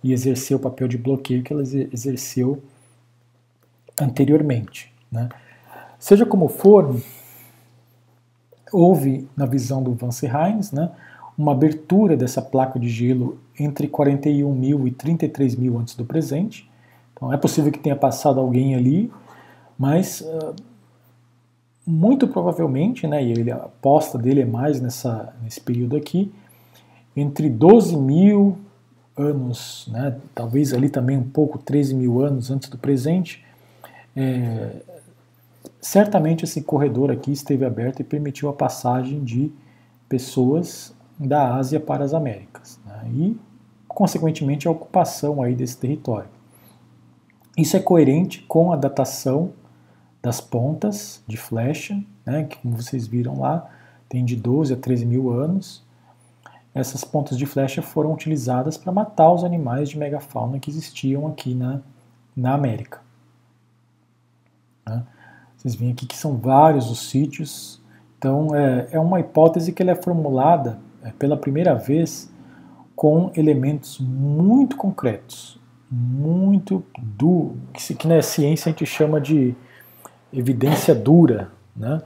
[0.03, 2.63] e exercer o papel de bloqueio que ela exerceu
[3.99, 4.93] anteriormente.
[5.11, 5.29] Né.
[5.99, 7.01] Seja como for,
[8.71, 10.91] houve, na visão do Vance Hines, né,
[11.37, 16.69] uma abertura dessa placa de gelo entre 41 mil e 33 mil antes do presente.
[17.13, 19.11] Então é possível que tenha passado alguém ali,
[19.77, 20.55] mas uh,
[21.85, 26.31] muito provavelmente, né, e ele, a aposta dele é mais nessa, nesse período aqui,
[27.15, 28.57] entre 12 mil
[29.17, 33.43] anos, né, talvez ali também um pouco 13 mil anos antes do presente,
[34.15, 34.81] é,
[35.79, 39.51] certamente esse corredor aqui esteve aberto e permitiu a passagem de
[40.09, 43.37] pessoas da Ásia para as Américas né, e,
[43.87, 46.29] consequentemente, a ocupação aí desse território.
[47.57, 49.53] Isso é coerente com a datação
[50.21, 53.69] das pontas de flecha, né, que como vocês viram lá,
[54.09, 55.84] tem de 12 a 13 mil anos.
[56.75, 61.55] Essas pontas de flecha foram utilizadas para matar os animais de megafauna que existiam aqui
[61.55, 61.79] na,
[62.35, 62.99] na América.
[64.85, 65.01] Né.
[65.55, 67.81] Vocês veem aqui que são vários os sítios.
[68.17, 72.29] Então é, é uma hipótese que ela é formulada é, pela primeira vez
[72.93, 75.59] com elementos muito concretos,
[75.89, 79.55] muito do que, que na ciência a gente chama de
[80.33, 82.01] evidência dura, né?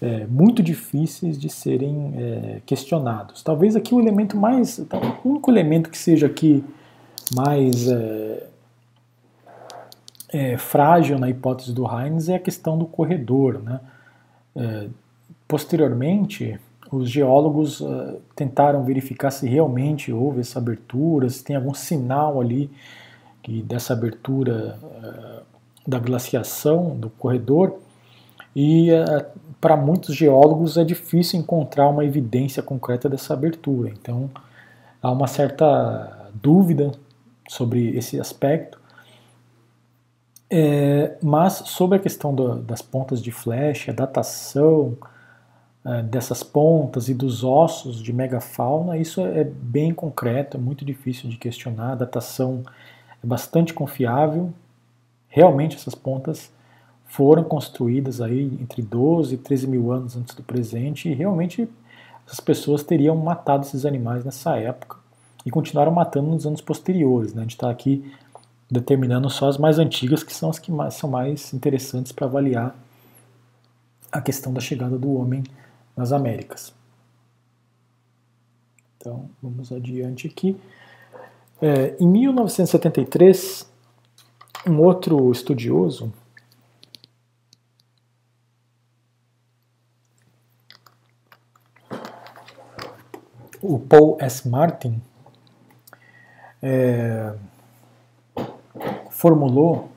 [0.00, 3.42] É, muito difíceis de serem é, questionados.
[3.42, 6.64] Talvez aqui o elemento mais, o único elemento que seja aqui
[7.34, 8.46] mais é,
[10.28, 13.60] é frágil na hipótese do Heinz é a questão do corredor.
[13.60, 13.80] Né?
[14.54, 14.88] É,
[15.48, 16.60] posteriormente,
[16.92, 22.70] os geólogos uh, tentaram verificar se realmente houve essa abertura, se tem algum sinal ali
[23.42, 24.78] que dessa abertura
[25.86, 27.78] da glaciação do corredor.
[28.54, 28.90] E
[29.60, 33.90] para muitos geólogos é difícil encontrar uma evidência concreta dessa abertura.
[33.90, 34.30] Então
[35.02, 36.92] há uma certa dúvida
[37.48, 38.78] sobre esse aspecto.
[40.50, 44.96] É, mas sobre a questão do, das pontas de flecha, datação,
[45.84, 51.28] é, dessas pontas e dos ossos de megafauna, isso é bem concreto, é muito difícil
[51.28, 52.62] de questionar, a datação
[53.22, 54.52] é bastante confiável.
[55.28, 56.50] Realmente essas pontas
[57.08, 61.68] foram construídas aí entre 12 e 13 mil anos antes do presente e realmente
[62.30, 64.98] as pessoas teriam matado esses animais nessa época
[65.44, 67.32] e continuaram matando nos anos posteriores.
[67.32, 67.40] Né?
[67.40, 68.12] A gente está aqui
[68.70, 72.76] determinando só as mais antigas, que são as que mais, são mais interessantes para avaliar
[74.12, 75.42] a questão da chegada do homem
[75.96, 76.74] nas Américas.
[78.98, 80.56] Então, vamos adiante aqui.
[81.62, 83.66] É, em 1973,
[84.66, 86.12] um outro estudioso,
[93.62, 94.48] o Paul S.
[94.48, 95.00] Martin,
[96.62, 97.34] é,
[99.10, 99.90] formulou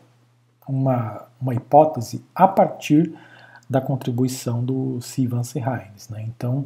[0.68, 3.14] uma, uma hipótese a partir
[3.70, 6.10] da contribuição do Sivan Serraines.
[6.10, 6.26] Né?
[6.28, 6.66] Então,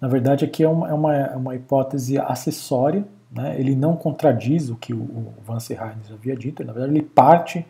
[0.00, 3.58] na verdade, aqui é uma, é uma, é uma hipótese acessória, né?
[3.58, 7.66] ele não contradiz o que o, o Van Serraines havia dito, na verdade, ele parte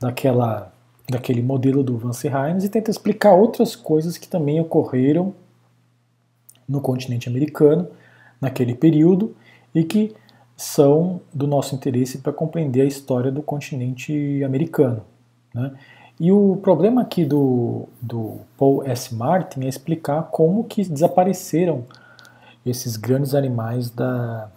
[0.00, 0.72] daquela,
[1.08, 5.34] daquele modelo do Van Serraines e tenta explicar outras coisas que também ocorreram
[6.68, 7.88] no continente americano
[8.44, 9.34] naquele período
[9.74, 10.14] e que
[10.56, 15.02] são do nosso interesse para compreender a história do continente americano.
[15.52, 15.72] Né?
[16.20, 19.14] E o problema aqui do, do Paul S.
[19.14, 21.84] Martin é explicar como que desapareceram
[22.64, 24.48] esses grandes animais da,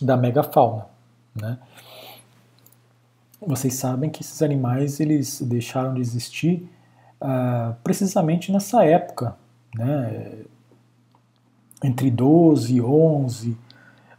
[0.00, 0.86] da megafauna.
[1.34, 1.58] Né?
[3.44, 6.68] Vocês sabem que esses animais eles deixaram de existir
[7.20, 9.34] uh, precisamente nessa época,
[9.74, 10.44] né?
[11.82, 13.56] Entre 12 e 11,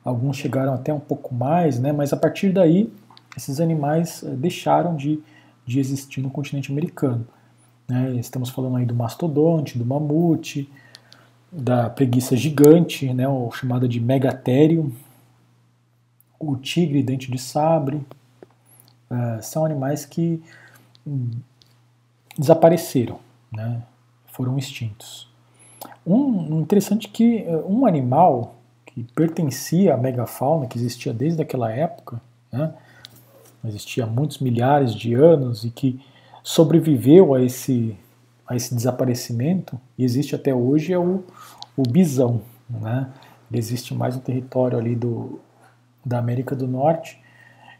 [0.03, 1.91] alguns chegaram até um pouco mais, né?
[1.91, 2.91] mas a partir daí
[3.35, 5.21] esses animais eh, deixaram de
[5.65, 7.25] de existir no continente americano.
[7.87, 8.15] Né?
[8.15, 10.69] Estamos falando aí do mastodonte, do mamute,
[11.51, 14.91] da preguiça gigante, né, ou chamada de megatério,
[16.39, 20.41] o tigre dente de sabre, uh, são animais que
[21.05, 21.29] hum,
[22.37, 23.19] desapareceram,
[23.51, 23.83] né,
[24.25, 25.31] foram extintos.
[26.05, 28.55] Um interessante que uh, um animal
[28.85, 32.73] que pertencia à megafauna, que existia desde aquela época, né,
[33.65, 35.99] existia muitos milhares de anos e que
[36.43, 37.97] sobreviveu a esse,
[38.47, 41.23] a esse desaparecimento e existe até hoje é o,
[41.75, 42.41] o bisão.
[42.69, 43.07] Né?
[43.49, 45.39] Ele existe mais no território ali do,
[46.05, 47.19] da América do Norte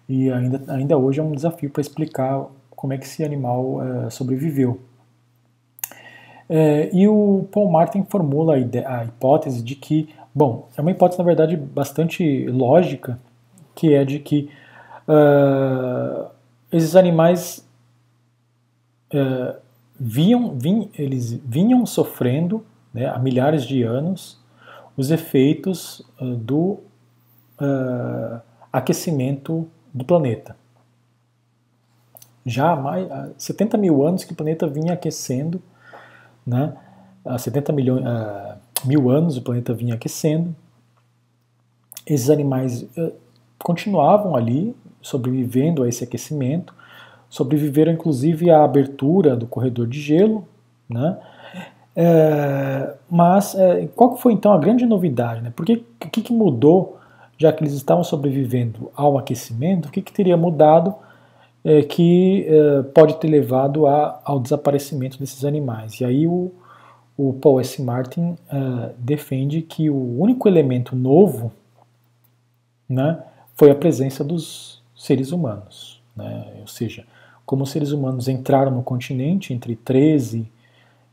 [0.08, 4.12] e ainda, ainda hoje é um desafio para explicar como é que esse animal uh,
[4.12, 4.80] sobreviveu.
[6.50, 11.26] É, e o Paul Martin formula a, hipótese de que, bom, é uma hipótese na
[11.26, 13.20] verdade bastante lógica,
[13.76, 14.50] que é de que
[15.08, 16.28] uh,
[16.72, 17.68] esses animais
[19.14, 19.56] uh,
[20.00, 24.40] vinham, vin, eles vinham sofrendo né, há milhares de anos
[24.96, 26.80] os efeitos uh, do
[28.72, 30.54] aquecimento do planeta.
[32.46, 35.62] Já há, mais, há 70 mil anos que o planeta vinha aquecendo,
[36.46, 36.74] né?
[37.26, 38.04] há 70 milhões,
[38.86, 40.54] mil anos o planeta vinha aquecendo,
[42.06, 42.86] esses animais
[43.64, 46.74] continuavam ali, sobrevivendo a esse aquecimento,
[47.30, 50.48] sobreviveram inclusive à abertura do corredor de gelo,
[50.88, 51.18] né?
[51.96, 55.42] É, mas é, qual foi então a grande novidade?
[55.42, 55.54] Né?
[55.56, 56.98] Por que, que, que mudou,
[57.38, 60.96] já que eles estavam sobrevivendo ao aquecimento, o que, que teria mudado
[61.64, 66.00] é, que é, pode ter levado a, ao desaparecimento desses animais?
[66.02, 66.52] E aí o,
[67.18, 67.82] o Paul S.
[67.82, 71.52] Martin é, defende que o único elemento novo
[72.88, 73.24] né,
[73.56, 76.02] foi a presença dos seres humanos.
[76.16, 76.54] Né?
[76.62, 77.06] Ou seja,
[77.46, 80.50] como os seres humanos entraram no continente entre 13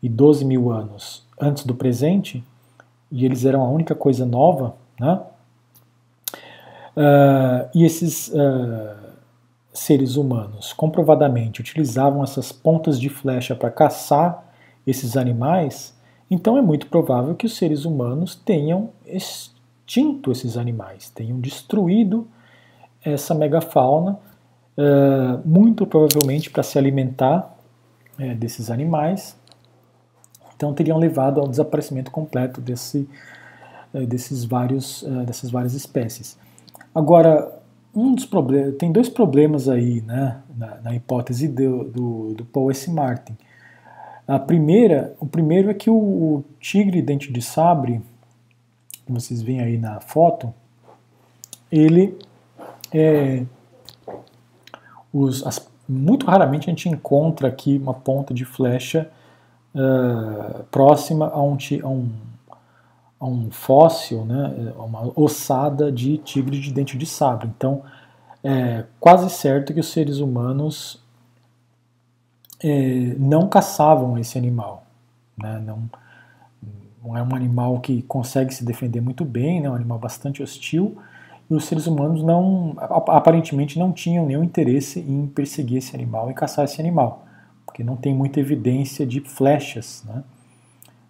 [0.03, 2.45] e 12 mil anos antes do presente,
[3.11, 5.21] e eles eram a única coisa nova, né?
[6.97, 8.97] Uh, e esses uh,
[9.81, 14.44] seres humanos comprovadamente utilizavam essas pontas de flecha para caçar
[14.86, 15.97] esses animais,
[16.31, 22.28] então é muito provável que os seres humanos tenham extinto esses animais, tenham destruído
[23.02, 24.19] essa megafauna,
[24.77, 27.51] uh, muito provavelmente para se alimentar
[28.19, 29.35] uh, desses animais.
[30.55, 33.09] Então teriam levado ao desaparecimento completo desse,
[33.94, 36.39] uh, desses vários, dessas várias espécies.
[36.94, 37.60] Agora,
[37.95, 42.71] um dos problemas, tem dois problemas aí né, na, na hipótese do, do, do, Paul
[42.71, 42.91] S.
[42.91, 43.37] Martin.
[44.27, 48.01] A primeira, o primeiro é que o, o tigre dente de sabre,
[49.05, 50.55] que vocês veem aí na foto,
[51.71, 52.17] ele
[52.93, 53.45] é,
[55.12, 59.11] os, as, muito raramente a gente encontra aqui uma ponta de flecha
[59.75, 62.11] uh, próxima a um, a um,
[63.21, 67.51] a um fóssil, né, uma ossada de tigre de dente de sabre.
[67.55, 67.83] Então,
[68.43, 71.05] é quase certo que os seres humanos
[72.63, 74.85] é, não caçavam esse animal.
[75.37, 75.91] Né, não,
[77.05, 80.43] não é um animal que consegue se defender muito bem, né, é um animal bastante
[80.43, 80.97] hostil,
[81.51, 86.35] e os seres humanos não aparentemente não tinham nenhum interesse em perseguir esse animal e
[86.35, 87.27] caçar esse animal,
[87.67, 90.23] porque não tem muita evidência de flechas né,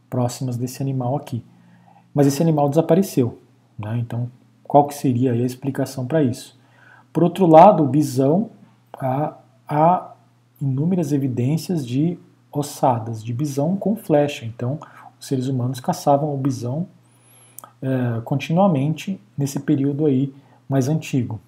[0.08, 1.44] próximas desse animal aqui.
[2.14, 3.38] Mas esse animal desapareceu,
[3.78, 4.30] né, então
[4.64, 6.58] qual que seria a explicação para isso?
[7.12, 8.50] Por outro lado, o bisão
[8.96, 9.36] há,
[9.68, 10.12] há
[10.60, 12.18] inúmeras evidências de
[12.52, 14.78] ossadas de bisão com flecha, então
[15.18, 16.86] os seres humanos caçavam o bisão
[17.82, 20.32] é, continuamente nesse período aí
[20.68, 21.40] mais antigo.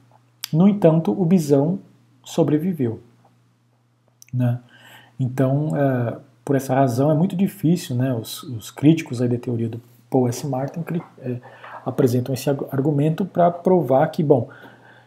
[0.52, 1.78] No entanto, o bisão
[2.24, 3.00] sobreviveu.
[4.32, 4.60] Né?
[5.18, 9.68] Então, é, por essa razão, é muito difícil, né, os, os críticos aí da teoria
[9.68, 9.80] do
[10.12, 10.46] Paul S.
[10.46, 10.84] Martin
[11.18, 11.36] é,
[11.86, 14.48] apresentam esse argumento para provar que, bom,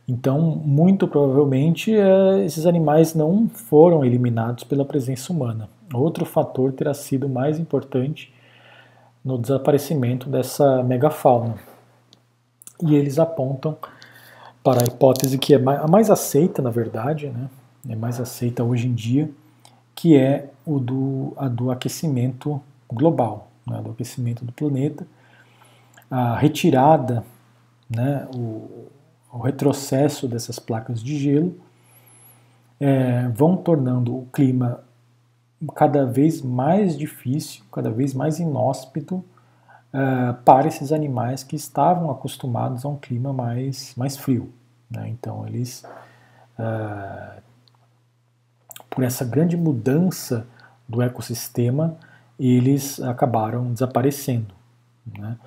[0.08, 5.70] então, muito provavelmente, é, esses animais não foram eliminados pela presença humana.
[5.94, 8.34] Outro fator terá sido mais importante
[9.24, 11.56] no desaparecimento dessa megafauna.
[12.82, 13.78] E eles apontam
[14.64, 17.50] para a hipótese que é a mais aceita, na verdade, né?
[17.88, 19.30] é mais aceita hoje em dia,
[19.94, 22.60] que é o do, a do aquecimento
[22.92, 23.82] global, né?
[23.82, 25.08] do aquecimento do planeta,
[26.10, 27.24] a retirada,
[27.90, 28.28] né?
[28.36, 28.90] o,
[29.32, 31.60] o retrocesso dessas placas de gelo
[32.80, 34.84] é, vão tornando o clima
[35.74, 39.16] cada vez mais difícil, cada vez mais inóspito
[39.96, 44.52] uh, para esses animais que estavam acostumados a um clima mais, mais frio.
[44.90, 45.08] Né?
[45.10, 45.84] Então, eles,
[46.60, 47.42] uh,
[48.90, 50.46] por essa grande mudança
[50.88, 51.98] do ecossistema,
[52.40, 54.54] eles acabaram desaparecendo.
[55.18, 55.38] Né?